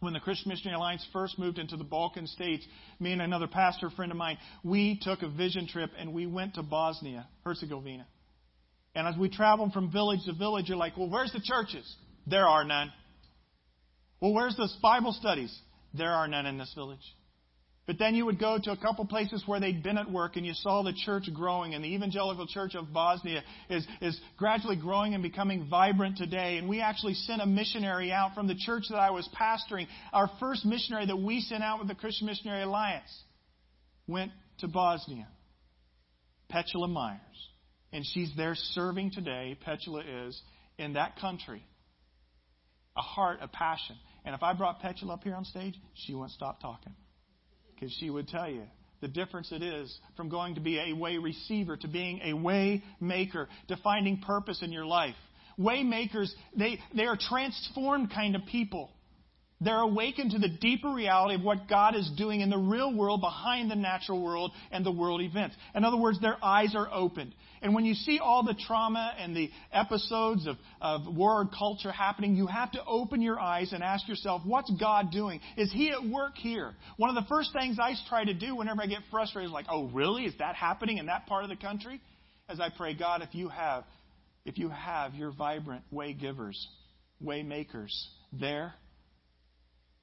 [0.00, 2.66] when the Christian Missionary Alliance first moved into the Balkan states,
[2.98, 6.54] me and another pastor friend of mine, we took a vision trip and we went
[6.54, 8.06] to Bosnia, Herzegovina.
[8.96, 11.96] And as we traveled from village to village, you're like, well, where's the churches?
[12.26, 12.92] There are none.
[14.22, 15.52] Well, where's those Bible studies?
[15.94, 17.02] There are none in this village.
[17.88, 20.46] But then you would go to a couple places where they'd been at work and
[20.46, 25.14] you saw the church growing, and the Evangelical Church of Bosnia is, is gradually growing
[25.14, 26.58] and becoming vibrant today.
[26.58, 29.88] And we actually sent a missionary out from the church that I was pastoring.
[30.12, 33.12] Our first missionary that we sent out with the Christian Missionary Alliance
[34.06, 35.26] went to Bosnia,
[36.48, 37.18] Petula Myers.
[37.92, 40.40] And she's there serving today, Petula is,
[40.78, 41.64] in that country.
[42.96, 43.96] A heart, a passion.
[44.24, 46.94] And if I brought Petula up here on stage, she wouldn't stop talking.
[47.74, 48.62] Because she would tell you
[49.00, 52.82] the difference it is from going to be a way receiver to being a way
[53.00, 55.16] maker, to finding purpose in your life.
[55.58, 58.90] Way makers, they, they are transformed kind of people.
[59.62, 63.20] They're awakened to the deeper reality of what God is doing in the real world
[63.20, 65.54] behind the natural world and the world events.
[65.74, 67.34] In other words, their eyes are opened.
[67.60, 72.34] And when you see all the trauma and the episodes of, of war culture happening,
[72.34, 75.40] you have to open your eyes and ask yourself, what's God doing?
[75.56, 76.74] Is He at work here?
[76.96, 79.66] One of the first things I try to do whenever I get frustrated is like,
[79.70, 80.24] oh, really?
[80.24, 82.00] Is that happening in that part of the country?
[82.48, 83.84] As I pray, God, if you have,
[84.44, 86.66] if you have your vibrant way givers,
[87.20, 88.74] way makers there,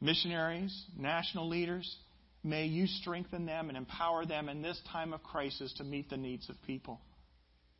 [0.02, 1.98] missionaries, national leaders,
[2.44, 6.17] may you strengthen them and empower them in this time of crisis to meet the
[6.17, 7.02] needs of people.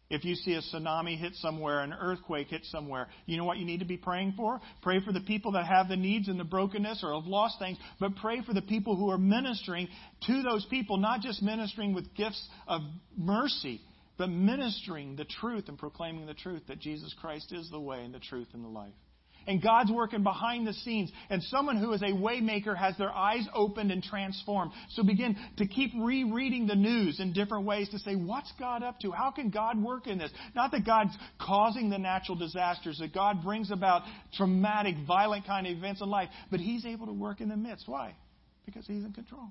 [0.10, 3.66] If you see a tsunami hit somewhere, an earthquake hit somewhere, you know what you
[3.66, 4.60] need to be praying for?
[4.82, 7.78] Pray for the people that have the needs and the brokenness or have lost things,
[8.00, 9.88] but pray for the people who are ministering
[10.26, 12.82] to those people, not just ministering with gifts of
[13.16, 13.82] mercy,
[14.18, 18.14] but ministering the truth and proclaiming the truth that Jesus Christ is the way and
[18.14, 18.94] the truth and the life.
[19.50, 21.12] And God's working behind the scenes.
[21.32, 24.72] And someone who is a waymaker has their eyes opened and transformed.
[24.92, 29.00] So begin to keep rereading the news in different ways to say, what's God up
[29.00, 29.10] to?
[29.10, 30.30] How can God work in this?
[30.54, 34.04] Not that God's causing the natural disasters, that God brings about
[34.36, 37.90] traumatic, violent kind of events in life, but He's able to work in the midst.
[37.90, 38.16] Why?
[38.68, 39.48] Because He's in control.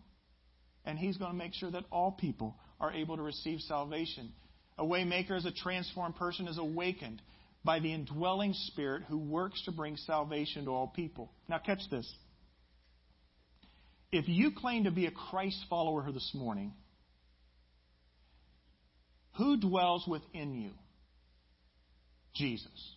[0.85, 4.31] And He's going to make sure that all people are able to receive salvation.
[4.79, 7.21] A waymaker is a transformed person, is awakened
[7.65, 11.33] by the indwelling Spirit who works to bring salvation to all people.
[11.49, 12.11] Now, catch this.
[14.11, 16.73] If you claim to be a Christ follower this morning,
[19.37, 20.71] who dwells within you?
[22.35, 22.95] Jesus.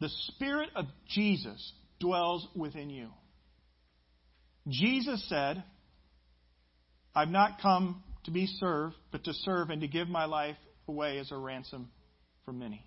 [0.00, 3.08] The Spirit of Jesus dwells within you.
[4.68, 5.62] Jesus said,
[7.14, 10.56] I've not come to be served, but to serve and to give my life
[10.88, 11.90] away as a ransom
[12.44, 12.84] for many.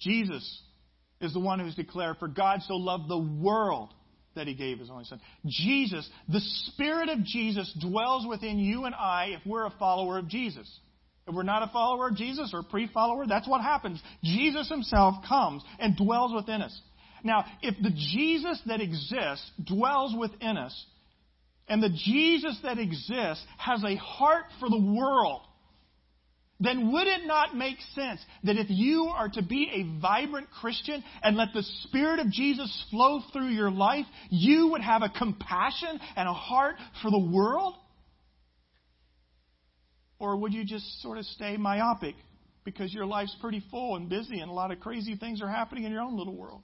[0.00, 0.62] Jesus
[1.20, 3.90] is the one who's declared, For God so loved the world
[4.34, 5.20] that he gave his only son.
[5.46, 10.28] Jesus, the Spirit of Jesus dwells within you and I if we're a follower of
[10.28, 10.68] Jesus.
[11.26, 14.02] If we're not a follower of Jesus or a pre follower, that's what happens.
[14.22, 16.78] Jesus himself comes and dwells within us.
[17.22, 20.84] Now, if the Jesus that exists dwells within us,
[21.66, 25.40] and the Jesus that exists has a heart for the world,
[26.64, 31.02] then would it not make sense that if you are to be a vibrant Christian
[31.22, 36.00] and let the Spirit of Jesus flow through your life, you would have a compassion
[36.16, 37.74] and a heart for the world?
[40.18, 42.14] Or would you just sort of stay myopic
[42.64, 45.84] because your life's pretty full and busy and a lot of crazy things are happening
[45.84, 46.62] in your own little world?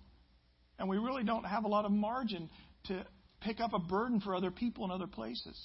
[0.78, 2.48] And we really don't have a lot of margin
[2.84, 3.05] to
[3.42, 5.59] pick up a burden for other people in other places.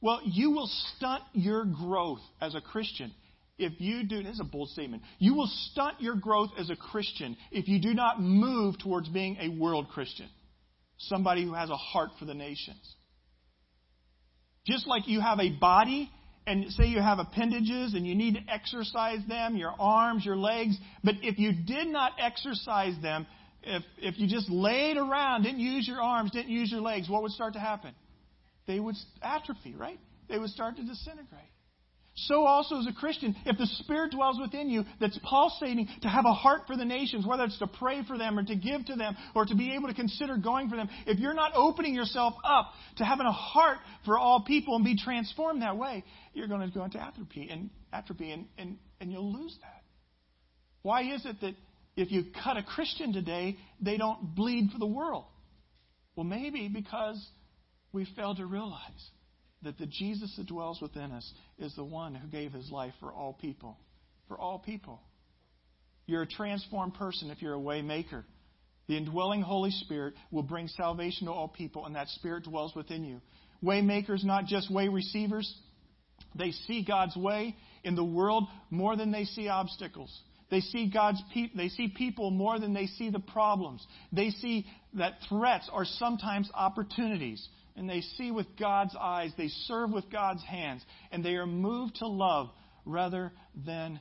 [0.00, 3.12] Well, you will stunt your growth as a Christian
[3.58, 4.22] if you do.
[4.22, 5.02] This is a bold statement.
[5.18, 9.36] You will stunt your growth as a Christian if you do not move towards being
[9.40, 10.28] a world Christian,
[10.98, 12.94] somebody who has a heart for the nations.
[14.66, 16.10] Just like you have a body
[16.46, 20.76] and say you have appendages and you need to exercise them, your arms, your legs,
[21.02, 23.26] but if you did not exercise them,
[23.62, 27.22] if, if you just laid around, didn't use your arms, didn't use your legs, what
[27.22, 27.94] would start to happen?
[28.66, 29.98] They would atrophy, right?
[30.28, 31.53] They would start to disintegrate.
[32.16, 36.24] So also as a Christian, if the Spirit dwells within you, that's pulsating to have
[36.26, 38.94] a heart for the nations, whether it's to pray for them or to give to
[38.94, 42.34] them or to be able to consider going for them, if you're not opening yourself
[42.44, 46.04] up to having a heart for all people and be transformed that way,
[46.34, 49.82] you're going to go into atrophy and atrophy and, and, and you'll lose that.
[50.82, 51.54] Why is it that
[51.96, 55.26] if you cut a Christian today, they don't bleed for the world.
[56.16, 57.24] Well, maybe because
[57.92, 59.10] we fail to realize
[59.64, 63.12] that the Jesus that dwells within us is the one who gave his life for
[63.12, 63.76] all people.
[64.28, 65.00] For all people.
[66.06, 68.24] You're a transformed person if you're a way maker.
[68.86, 73.04] The indwelling Holy Spirit will bring salvation to all people, and that Spirit dwells within
[73.04, 73.20] you.
[73.62, 75.52] Waymakers, not just way receivers,
[76.34, 80.12] they see God's way in the world more than they see obstacles.
[80.50, 83.84] They see God's people, they see people more than they see the problems.
[84.12, 87.46] They see that threats are sometimes opportunities.
[87.76, 91.96] And they see with God's eyes, they serve with God's hands, and they are moved
[91.96, 92.50] to love
[92.84, 93.98] rather than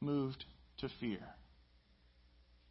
[0.00, 0.44] moved
[0.78, 1.20] to fear.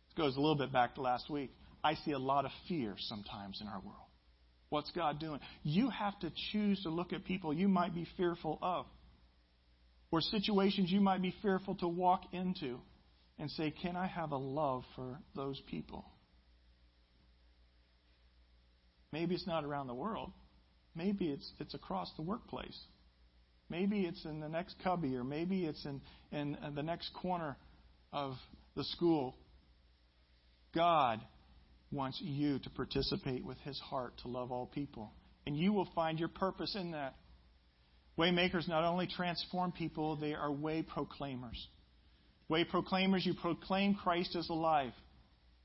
[0.07, 1.51] This goes a little bit back to last week.
[1.83, 3.95] I see a lot of fear sometimes in our world.
[4.69, 5.39] What's God doing?
[5.63, 8.85] You have to choose to look at people you might be fearful of,
[10.11, 12.79] or situations you might be fearful to walk into
[13.39, 16.05] and say, Can I have a love for those people?
[19.11, 20.31] Maybe it's not around the world.
[20.95, 22.77] Maybe it's, it's across the workplace.
[23.69, 26.01] Maybe it's in the next cubby, or maybe it's in,
[26.31, 27.57] in the next corner
[28.13, 28.35] of
[28.75, 29.35] the school.
[30.73, 31.21] God
[31.91, 35.11] wants you to participate with His heart to love all people.
[35.45, 37.15] And you will find your purpose in that.
[38.17, 41.67] Waymakers not only transform people, they are way proclaimers.
[42.49, 44.93] Way proclaimers, you proclaim Christ is alive.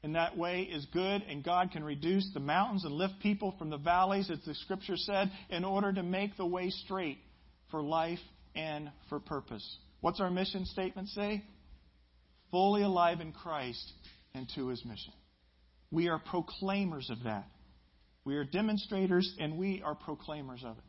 [0.03, 3.71] And that way is good, and God can reduce the mountains and lift people from
[3.71, 7.19] the valleys, as the scripture said, in order to make the way straight
[7.71, 8.19] for life
[8.57, 9.65] and for purpose.
[10.01, 11.45] What's our mission statement say?
[12.51, 13.93] Fully alive in Christ
[14.35, 15.13] and to his mission.
[15.93, 17.47] We are proclaimers of that.
[18.25, 20.85] We are demonstrators and we are proclaimers of it.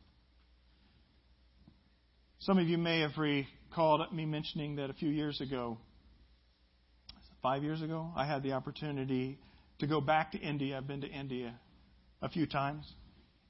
[2.40, 5.78] Some of you may have recalled me mentioning that a few years ago,
[7.44, 9.38] five years ago, I had the opportunity
[9.80, 10.78] to go back to India.
[10.78, 11.54] I've been to India
[12.22, 12.92] a few times.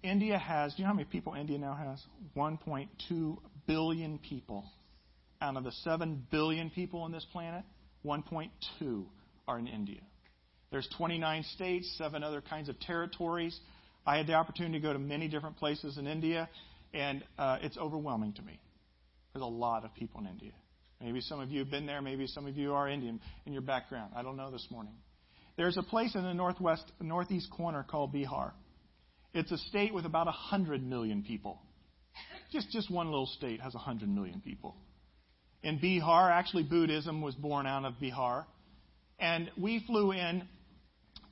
[0.02, 2.04] India has, do you know how many people India now has?
[2.36, 3.38] 1.2
[3.68, 4.66] billion people.
[5.40, 7.64] Out of the 7 billion people on this planet,
[8.04, 9.06] 1.2
[9.48, 10.02] are in India.
[10.72, 13.58] There's 29 states, seven other kinds of territories.
[14.08, 16.50] I had the opportunity to go to many different places in India,
[16.94, 18.60] and uh, it's overwhelming to me.
[19.34, 20.52] There's a lot of people in India.
[21.04, 22.02] Maybe some of you have been there.
[22.02, 24.14] Maybe some of you are Indian in your background.
[24.16, 24.94] I don't know this morning.
[25.58, 28.52] There's a place in the northwest, northeast corner called Bihar.
[29.34, 31.60] It's a state with about 100 million people.
[32.54, 34.78] Just, just one little state has 100 million people.
[35.62, 38.46] In Bihar, actually, Buddhism was born out of Bihar.
[39.20, 40.44] And we flew in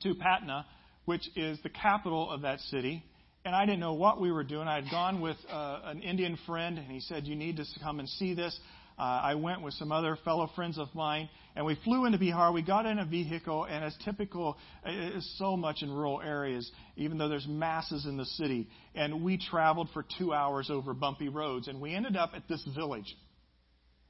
[0.02, 0.66] to Patna,
[1.06, 3.04] which is the capital of that city.
[3.44, 4.68] And I didn't know what we were doing.
[4.68, 8.00] I had gone with uh, an Indian friend, and he said, You need to come
[8.00, 8.58] and see this.
[8.98, 12.52] Uh, I went with some other fellow friends of mine, and we flew into Bihar.
[12.52, 16.70] We got in a vehicle, and as typical, it is so much in rural areas,
[16.96, 18.68] even though there's masses in the city.
[18.94, 22.66] And we traveled for two hours over bumpy roads, and we ended up at this
[22.74, 23.16] village.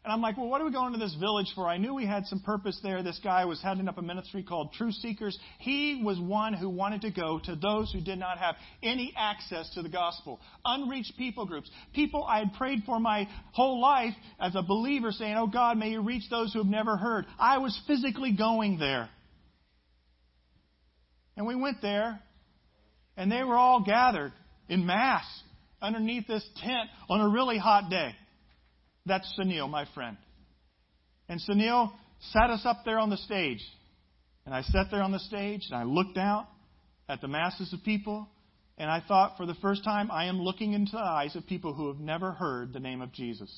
[0.05, 1.69] And I'm like, well, what are we going to this village for?
[1.69, 3.05] I knew we had some purpose there.
[3.05, 5.39] This guy was heading up a ministry called True Seekers.
[5.59, 9.71] He was one who wanted to go to those who did not have any access
[9.75, 10.41] to the gospel.
[10.65, 11.71] Unreached people groups.
[11.95, 15.91] People I had prayed for my whole life as a believer saying, oh God, may
[15.91, 17.25] you reach those who have never heard.
[17.39, 19.09] I was physically going there.
[21.37, 22.21] And we went there,
[23.17, 24.33] and they were all gathered
[24.69, 25.25] in mass
[25.81, 28.17] underneath this tent on a really hot day.
[29.07, 30.17] That's Sunil, my friend.
[31.29, 31.93] And Sunil
[32.33, 33.63] sat us up there on the stage.
[34.45, 36.49] And I sat there on the stage and I looked out
[37.09, 38.29] at the masses of people.
[38.79, 41.75] And I thought, for the first time, I am looking into the eyes of people
[41.75, 43.53] who have never heard the name of Jesus.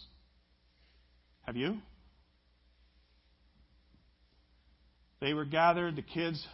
[1.42, 1.78] Have you?
[5.20, 6.44] They were gathered, the kids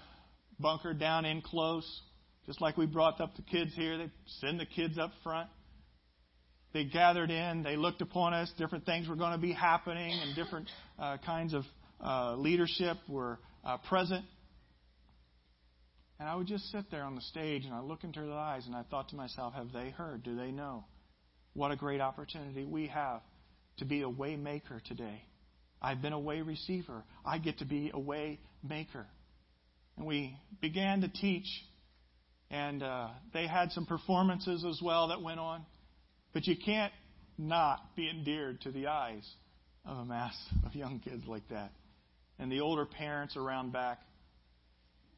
[0.61, 1.86] bunkered down in close,
[2.47, 3.99] just like we brought up the kids here.
[3.99, 4.11] They
[4.41, 5.49] send the kids up front
[6.73, 10.37] they gathered in, they looked upon us, different things were going to be happening, and
[10.37, 10.68] different
[10.99, 11.64] uh, kinds of
[12.03, 14.25] uh, leadership were uh, present.
[16.18, 18.66] And I would just sit there on the stage and I look into their eyes
[18.66, 20.23] and I thought to myself, have they heard?
[20.23, 20.85] Do they know?
[21.55, 23.23] What a great opportunity we have
[23.79, 25.23] to be a way maker today.
[25.81, 27.05] I've been a way receiver.
[27.25, 29.07] I get to be a way maker.
[29.97, 31.47] And we began to teach,
[32.51, 35.64] and uh, they had some performances as well that went on.
[36.33, 36.93] But you can't
[37.39, 39.28] not be endeared to the eyes
[39.85, 41.72] of a mass of young kids like that.
[42.39, 43.99] And the older parents around back.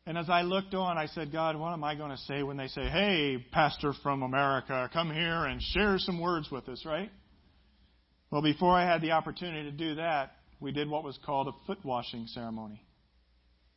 [0.06, 2.56] And as I looked on, I said, God, what am I going to say when
[2.56, 7.10] they say, hey, pastor from America, come here and share some words with us, right?
[8.30, 11.66] Well, before I had the opportunity to do that, we did what was called a
[11.66, 12.82] foot washing ceremony.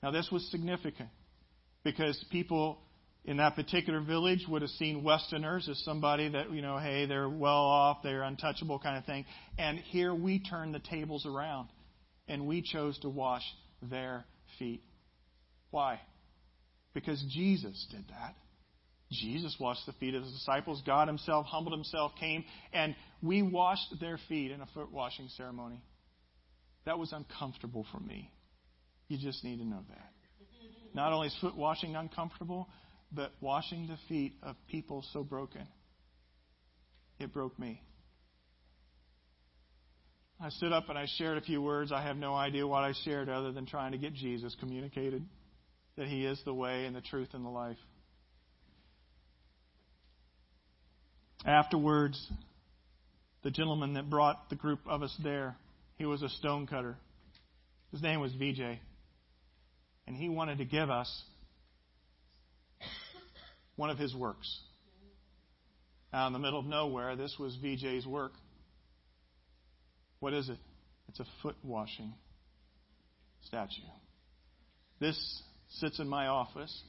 [0.01, 1.09] Now, this was significant
[1.83, 2.79] because people
[3.25, 7.27] in that particular village would have seen Westerners as somebody that, you know, hey, they're
[7.27, 9.25] well off, they're untouchable kind of thing.
[9.57, 11.69] And here we turn the tables around
[12.27, 13.43] and we chose to wash
[13.81, 14.25] their
[14.59, 14.83] feet.
[15.71, 15.99] Why?
[16.93, 18.35] Because Jesus did that.
[19.11, 20.81] Jesus washed the feet of his disciples.
[20.85, 25.81] God himself humbled himself, came, and we washed their feet in a foot washing ceremony.
[26.85, 28.31] That was uncomfortable for me.
[29.07, 30.11] You just need to know that.
[30.93, 32.69] Not only is foot washing uncomfortable,
[33.11, 35.67] but washing the feet of people so broken,
[37.19, 37.81] it broke me.
[40.39, 41.91] I stood up and I shared a few words.
[41.91, 45.23] I have no idea what I shared other than trying to get Jesus communicated
[45.97, 47.77] that He is the way and the truth and the life.
[51.45, 52.19] Afterwards,
[53.43, 55.55] the gentleman that brought the group of us there,
[55.97, 56.97] he was a stone cutter.
[57.91, 58.79] His name was VJ.
[60.07, 61.23] And he wanted to give us
[63.75, 64.61] one of his works.
[66.13, 68.31] Out in the middle of nowhere, this was VJ's work.
[70.19, 70.57] What is it?
[71.09, 72.13] It's a foot washing
[73.43, 73.81] statue.
[74.99, 76.83] This sits in my office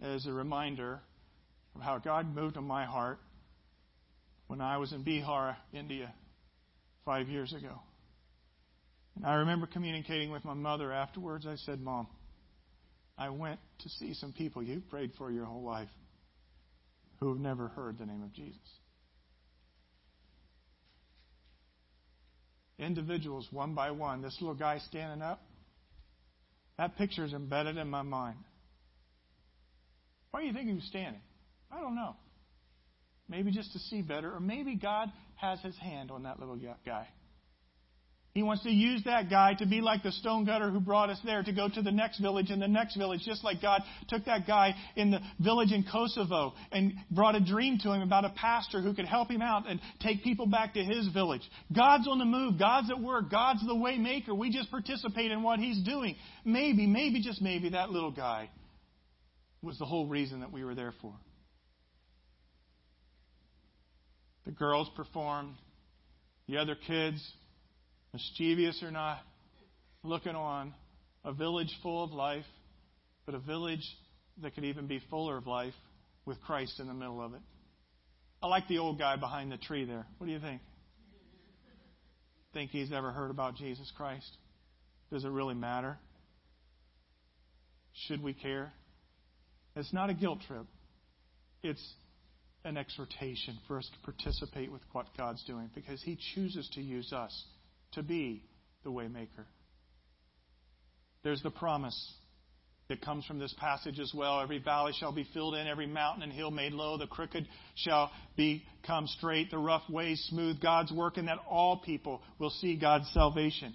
[0.00, 1.00] as a reminder
[1.74, 3.18] of how God moved in my heart
[4.46, 6.12] when I was in Bihar, India,
[7.04, 7.80] five years ago.
[9.16, 11.46] And I remember communicating with my mother afterwards.
[11.46, 12.08] I said, Mom,
[13.16, 15.88] I went to see some people you prayed for your whole life
[17.20, 18.58] who have never heard the name of Jesus.
[22.78, 25.42] Individuals, one by one, this little guy standing up,
[26.78, 28.38] that picture is embedded in my mind.
[30.30, 31.20] Why do you think he was standing?
[31.70, 32.16] I don't know.
[33.28, 37.06] Maybe just to see better, or maybe God has his hand on that little guy.
[38.32, 41.18] He wants to use that guy to be like the stone cutter who brought us
[41.24, 44.24] there to go to the next village and the next village, just like God took
[44.26, 48.30] that guy in the village in Kosovo and brought a dream to him about a
[48.30, 51.42] pastor who could help him out and take people back to his village.
[51.74, 52.56] God's on the move.
[52.56, 53.32] God's at work.
[53.32, 54.32] God's the way maker.
[54.32, 56.14] We just participate in what he's doing.
[56.44, 58.48] Maybe, maybe, just maybe that little guy
[59.60, 61.14] was the whole reason that we were there for.
[64.46, 65.56] The girls performed.
[66.48, 67.20] The other kids
[68.12, 69.18] mischievous or not,
[70.02, 70.74] looking on
[71.24, 72.44] a village full of life,
[73.26, 73.86] but a village
[74.42, 75.74] that could even be fuller of life
[76.24, 77.40] with Christ in the middle of it.
[78.42, 80.06] I like the old guy behind the tree there.
[80.18, 80.62] What do you think?
[82.54, 84.30] Think he's ever heard about Jesus Christ?
[85.12, 85.98] Does it really matter?
[88.06, 88.72] Should we care?
[89.76, 90.66] It's not a guilt trip.
[91.62, 91.84] It's
[92.64, 97.12] an exhortation for us to participate with what God's doing because He chooses to use
[97.12, 97.44] us
[97.92, 98.44] to be
[98.84, 99.46] the waymaker.
[101.22, 102.14] There's the promise
[102.88, 104.40] that comes from this passage as well.
[104.40, 106.98] Every valley shall be filled in, every mountain and hill made low.
[106.98, 110.60] The crooked shall become straight, the rough ways smooth.
[110.60, 113.74] God's work, and that all people will see God's salvation.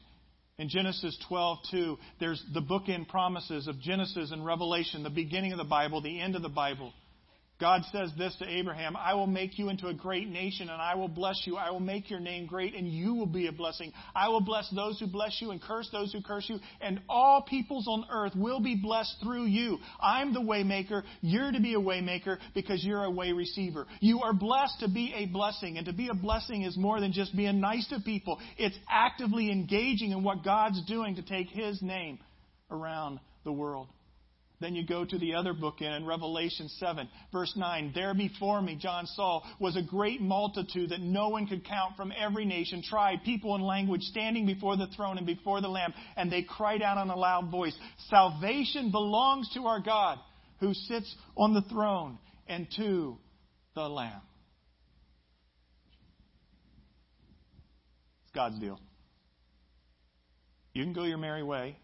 [0.58, 5.64] In Genesis 12:2, there's the bookend promises of Genesis and Revelation, the beginning of the
[5.64, 6.94] Bible, the end of the Bible.
[7.60, 10.96] God says this to Abraham I will make you into a great nation, and I
[10.96, 11.56] will bless you.
[11.56, 13.94] I will make your name great, and you will be a blessing.
[14.14, 17.42] I will bless those who bless you, and curse those who curse you, and all
[17.42, 19.78] peoples on earth will be blessed through you.
[20.02, 21.04] I'm the waymaker.
[21.22, 23.88] You're to be a waymaker because you're a way receiver.
[24.02, 27.14] You are blessed to be a blessing, and to be a blessing is more than
[27.14, 28.40] just being nice to people.
[28.58, 32.20] It's actively engaging in what God's doing to take His name
[32.70, 33.88] around the world.
[34.62, 37.92] Then you go to the other book in Revelation 7, verse 9.
[37.94, 42.14] There before me, John saw, was a great multitude that no one could count from
[42.18, 45.94] every nation, tribe, people, and language, standing before the throne and before the Lamb.
[46.16, 47.76] And they cried out in a loud voice
[48.10, 50.20] Salvation belongs to our God
[50.60, 53.18] who sits on the throne and to
[53.74, 54.22] the Lamb.
[58.24, 58.80] It's God's deal.
[60.74, 61.78] You can go your merry way.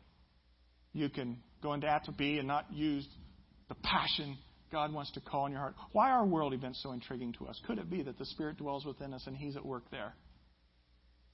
[0.94, 3.08] You can go into atrophy and not use
[3.70, 4.38] the passion
[4.72, 5.76] God wants to call in your heart.
[5.92, 7.60] Why are world events so intriguing to us?
[7.68, 10.14] Could it be that the Spirit dwells within us and He's at work there?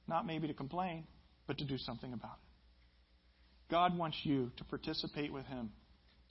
[0.07, 1.05] Not maybe to complain,
[1.45, 3.71] but to do something about it.
[3.71, 5.69] God wants you to participate with Him,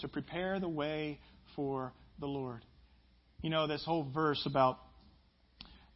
[0.01, 1.21] to prepare the way
[1.55, 2.65] for the Lord.
[3.43, 4.79] You know, this whole verse about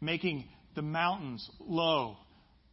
[0.01, 0.45] making
[0.77, 2.17] the mountains low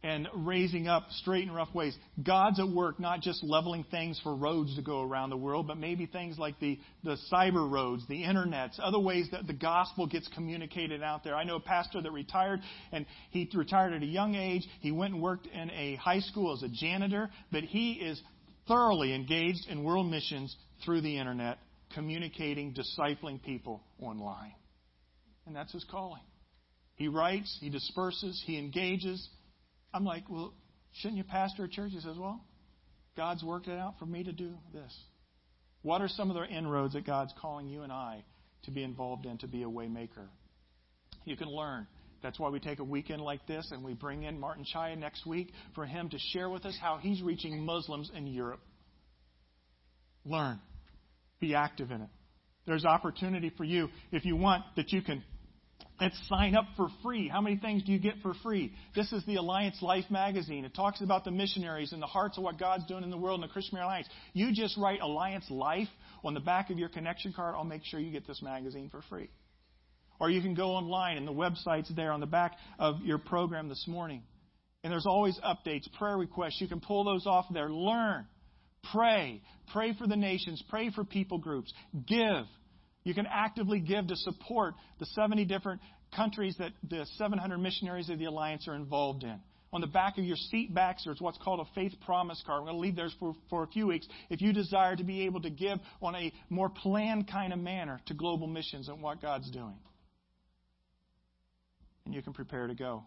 [0.02, 1.96] and raising up straight and rough ways.
[2.24, 5.76] God's at work, not just leveling things for roads to go around the world, but
[5.76, 10.28] maybe things like the, the cyber roads, the internets, other ways that the gospel gets
[10.28, 11.34] communicated out there.
[11.34, 12.60] I know a pastor that retired,
[12.92, 14.62] and he retired at a young age.
[14.80, 18.22] He went and worked in a high school as a janitor, but he is
[18.68, 21.58] thoroughly engaged in world missions through the internet,
[21.92, 24.54] communicating, discipling people online.
[25.46, 26.22] And that's his calling.
[26.94, 29.28] He writes, he disperses, he engages,
[29.92, 30.54] I'm like, well,
[30.92, 31.92] shouldn't you pastor a church?
[31.92, 32.44] He says, well,
[33.16, 34.94] God's worked it out for me to do this.
[35.82, 38.24] What are some of the inroads that God's calling you and I
[38.64, 40.28] to be involved in, to be a waymaker?
[41.24, 41.86] You can learn.
[42.22, 45.24] That's why we take a weekend like this and we bring in Martin Chaya next
[45.24, 48.60] week for him to share with us how he's reaching Muslims in Europe.
[50.24, 50.58] Learn.
[51.40, 52.08] Be active in it.
[52.66, 55.22] There's opportunity for you if you want that you can
[56.00, 57.28] Let's sign up for free.
[57.28, 58.72] How many things do you get for free?
[58.94, 60.64] This is the Alliance Life magazine.
[60.64, 63.40] It talks about the missionaries and the hearts of what God's doing in the world
[63.40, 64.06] in the Christian Alliance.
[64.32, 65.88] You just write Alliance Life
[66.22, 67.56] on the back of your connection card.
[67.56, 69.28] I'll make sure you get this magazine for free.
[70.20, 73.68] Or you can go online and the website's there on the back of your program
[73.68, 74.22] this morning.
[74.84, 76.60] And there's always updates, prayer requests.
[76.60, 77.70] You can pull those off there.
[77.70, 78.24] Learn.
[78.92, 79.42] Pray.
[79.72, 80.62] Pray for the nations.
[80.70, 81.72] Pray for people groups.
[82.06, 82.44] Give.
[83.08, 85.80] You can actively give to support the 70 different
[86.14, 89.40] countries that the 700 missionaries of the Alliance are involved in.
[89.72, 92.60] On the back of your seat backs, there's what's called a faith promise card.
[92.60, 94.06] We're going to leave those for, for a few weeks.
[94.28, 97.98] If you desire to be able to give on a more planned kind of manner
[98.08, 99.78] to global missions and what God's doing.
[102.04, 103.04] And you can prepare to go.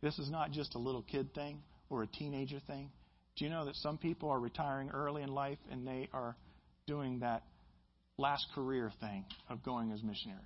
[0.00, 1.58] This is not just a little kid thing
[1.90, 2.90] or a teenager thing.
[3.36, 6.36] Do you know that some people are retiring early in life and they are
[6.86, 7.42] doing that
[8.18, 10.40] last career thing of going as missionaries.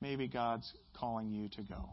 [0.00, 1.90] Maybe God's calling you to go.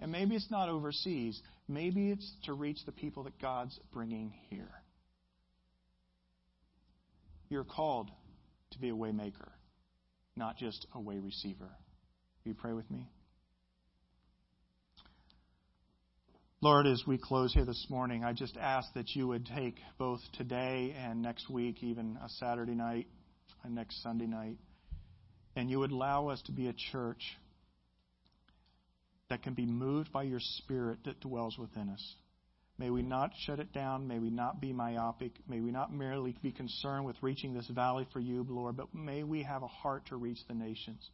[0.00, 1.40] And maybe it's not overseas.
[1.68, 4.70] Maybe it's to reach the people that God's bringing here.
[7.48, 8.10] You're called
[8.72, 9.50] to be a waymaker,
[10.36, 11.68] not just a way receiver.
[12.44, 13.10] Will you pray with me?
[16.62, 20.20] Lord, as we close here this morning, I just ask that you would take both
[20.34, 23.06] today and next week, even a Saturday night
[23.68, 24.58] next Sunday night,
[25.56, 27.36] and you would allow us to be a church
[29.28, 32.14] that can be moved by your Spirit that dwells within us.
[32.78, 34.08] May we not shut it down.
[34.08, 35.32] May we not be myopic.
[35.46, 39.22] May we not merely be concerned with reaching this valley for you, Lord, but may
[39.22, 41.06] we have a heart to reach the nations.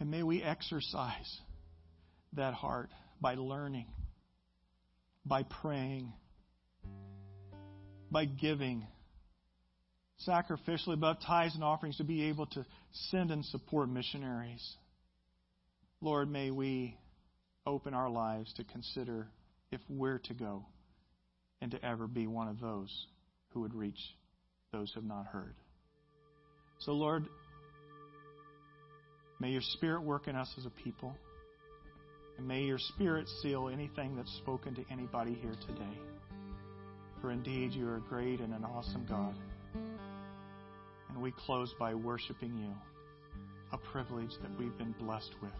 [0.00, 1.38] And may we exercise
[2.32, 3.86] that heart by learning
[5.28, 6.12] by praying,
[8.10, 8.86] by giving,
[10.26, 12.64] sacrificially, above tithes and offerings, to be able to
[13.10, 14.76] send and support missionaries.
[16.00, 16.96] Lord, may we
[17.66, 19.28] open our lives to consider
[19.70, 20.64] if we're to go
[21.60, 23.06] and to ever be one of those
[23.50, 23.98] who would reach
[24.72, 25.54] those who have not heard.
[26.80, 27.26] So, Lord,
[29.40, 31.14] may your Spirit work in us as a people.
[32.36, 35.98] And may your Spirit seal anything that's spoken to anybody here today.
[37.20, 39.34] For indeed, you are a great and an awesome God.
[41.08, 42.74] And we close by worshiping you,
[43.72, 45.52] a privilege that we've been blessed with.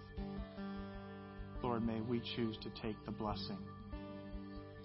[1.62, 3.58] Lord, may we choose to take the blessing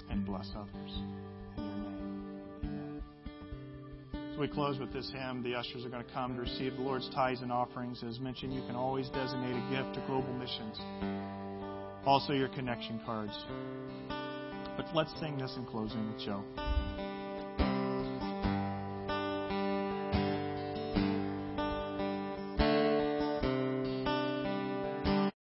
[0.09, 0.91] and bless others.
[1.57, 1.63] In
[2.61, 3.03] your name.
[4.31, 6.81] As we close with this hymn, the ushers are going to come to receive the
[6.81, 8.03] Lord's tithes and offerings.
[8.07, 10.79] As mentioned, you can always designate a gift to Global Missions
[12.05, 13.33] also your connection cards.
[14.75, 16.43] But let's sing this in closing with Joe.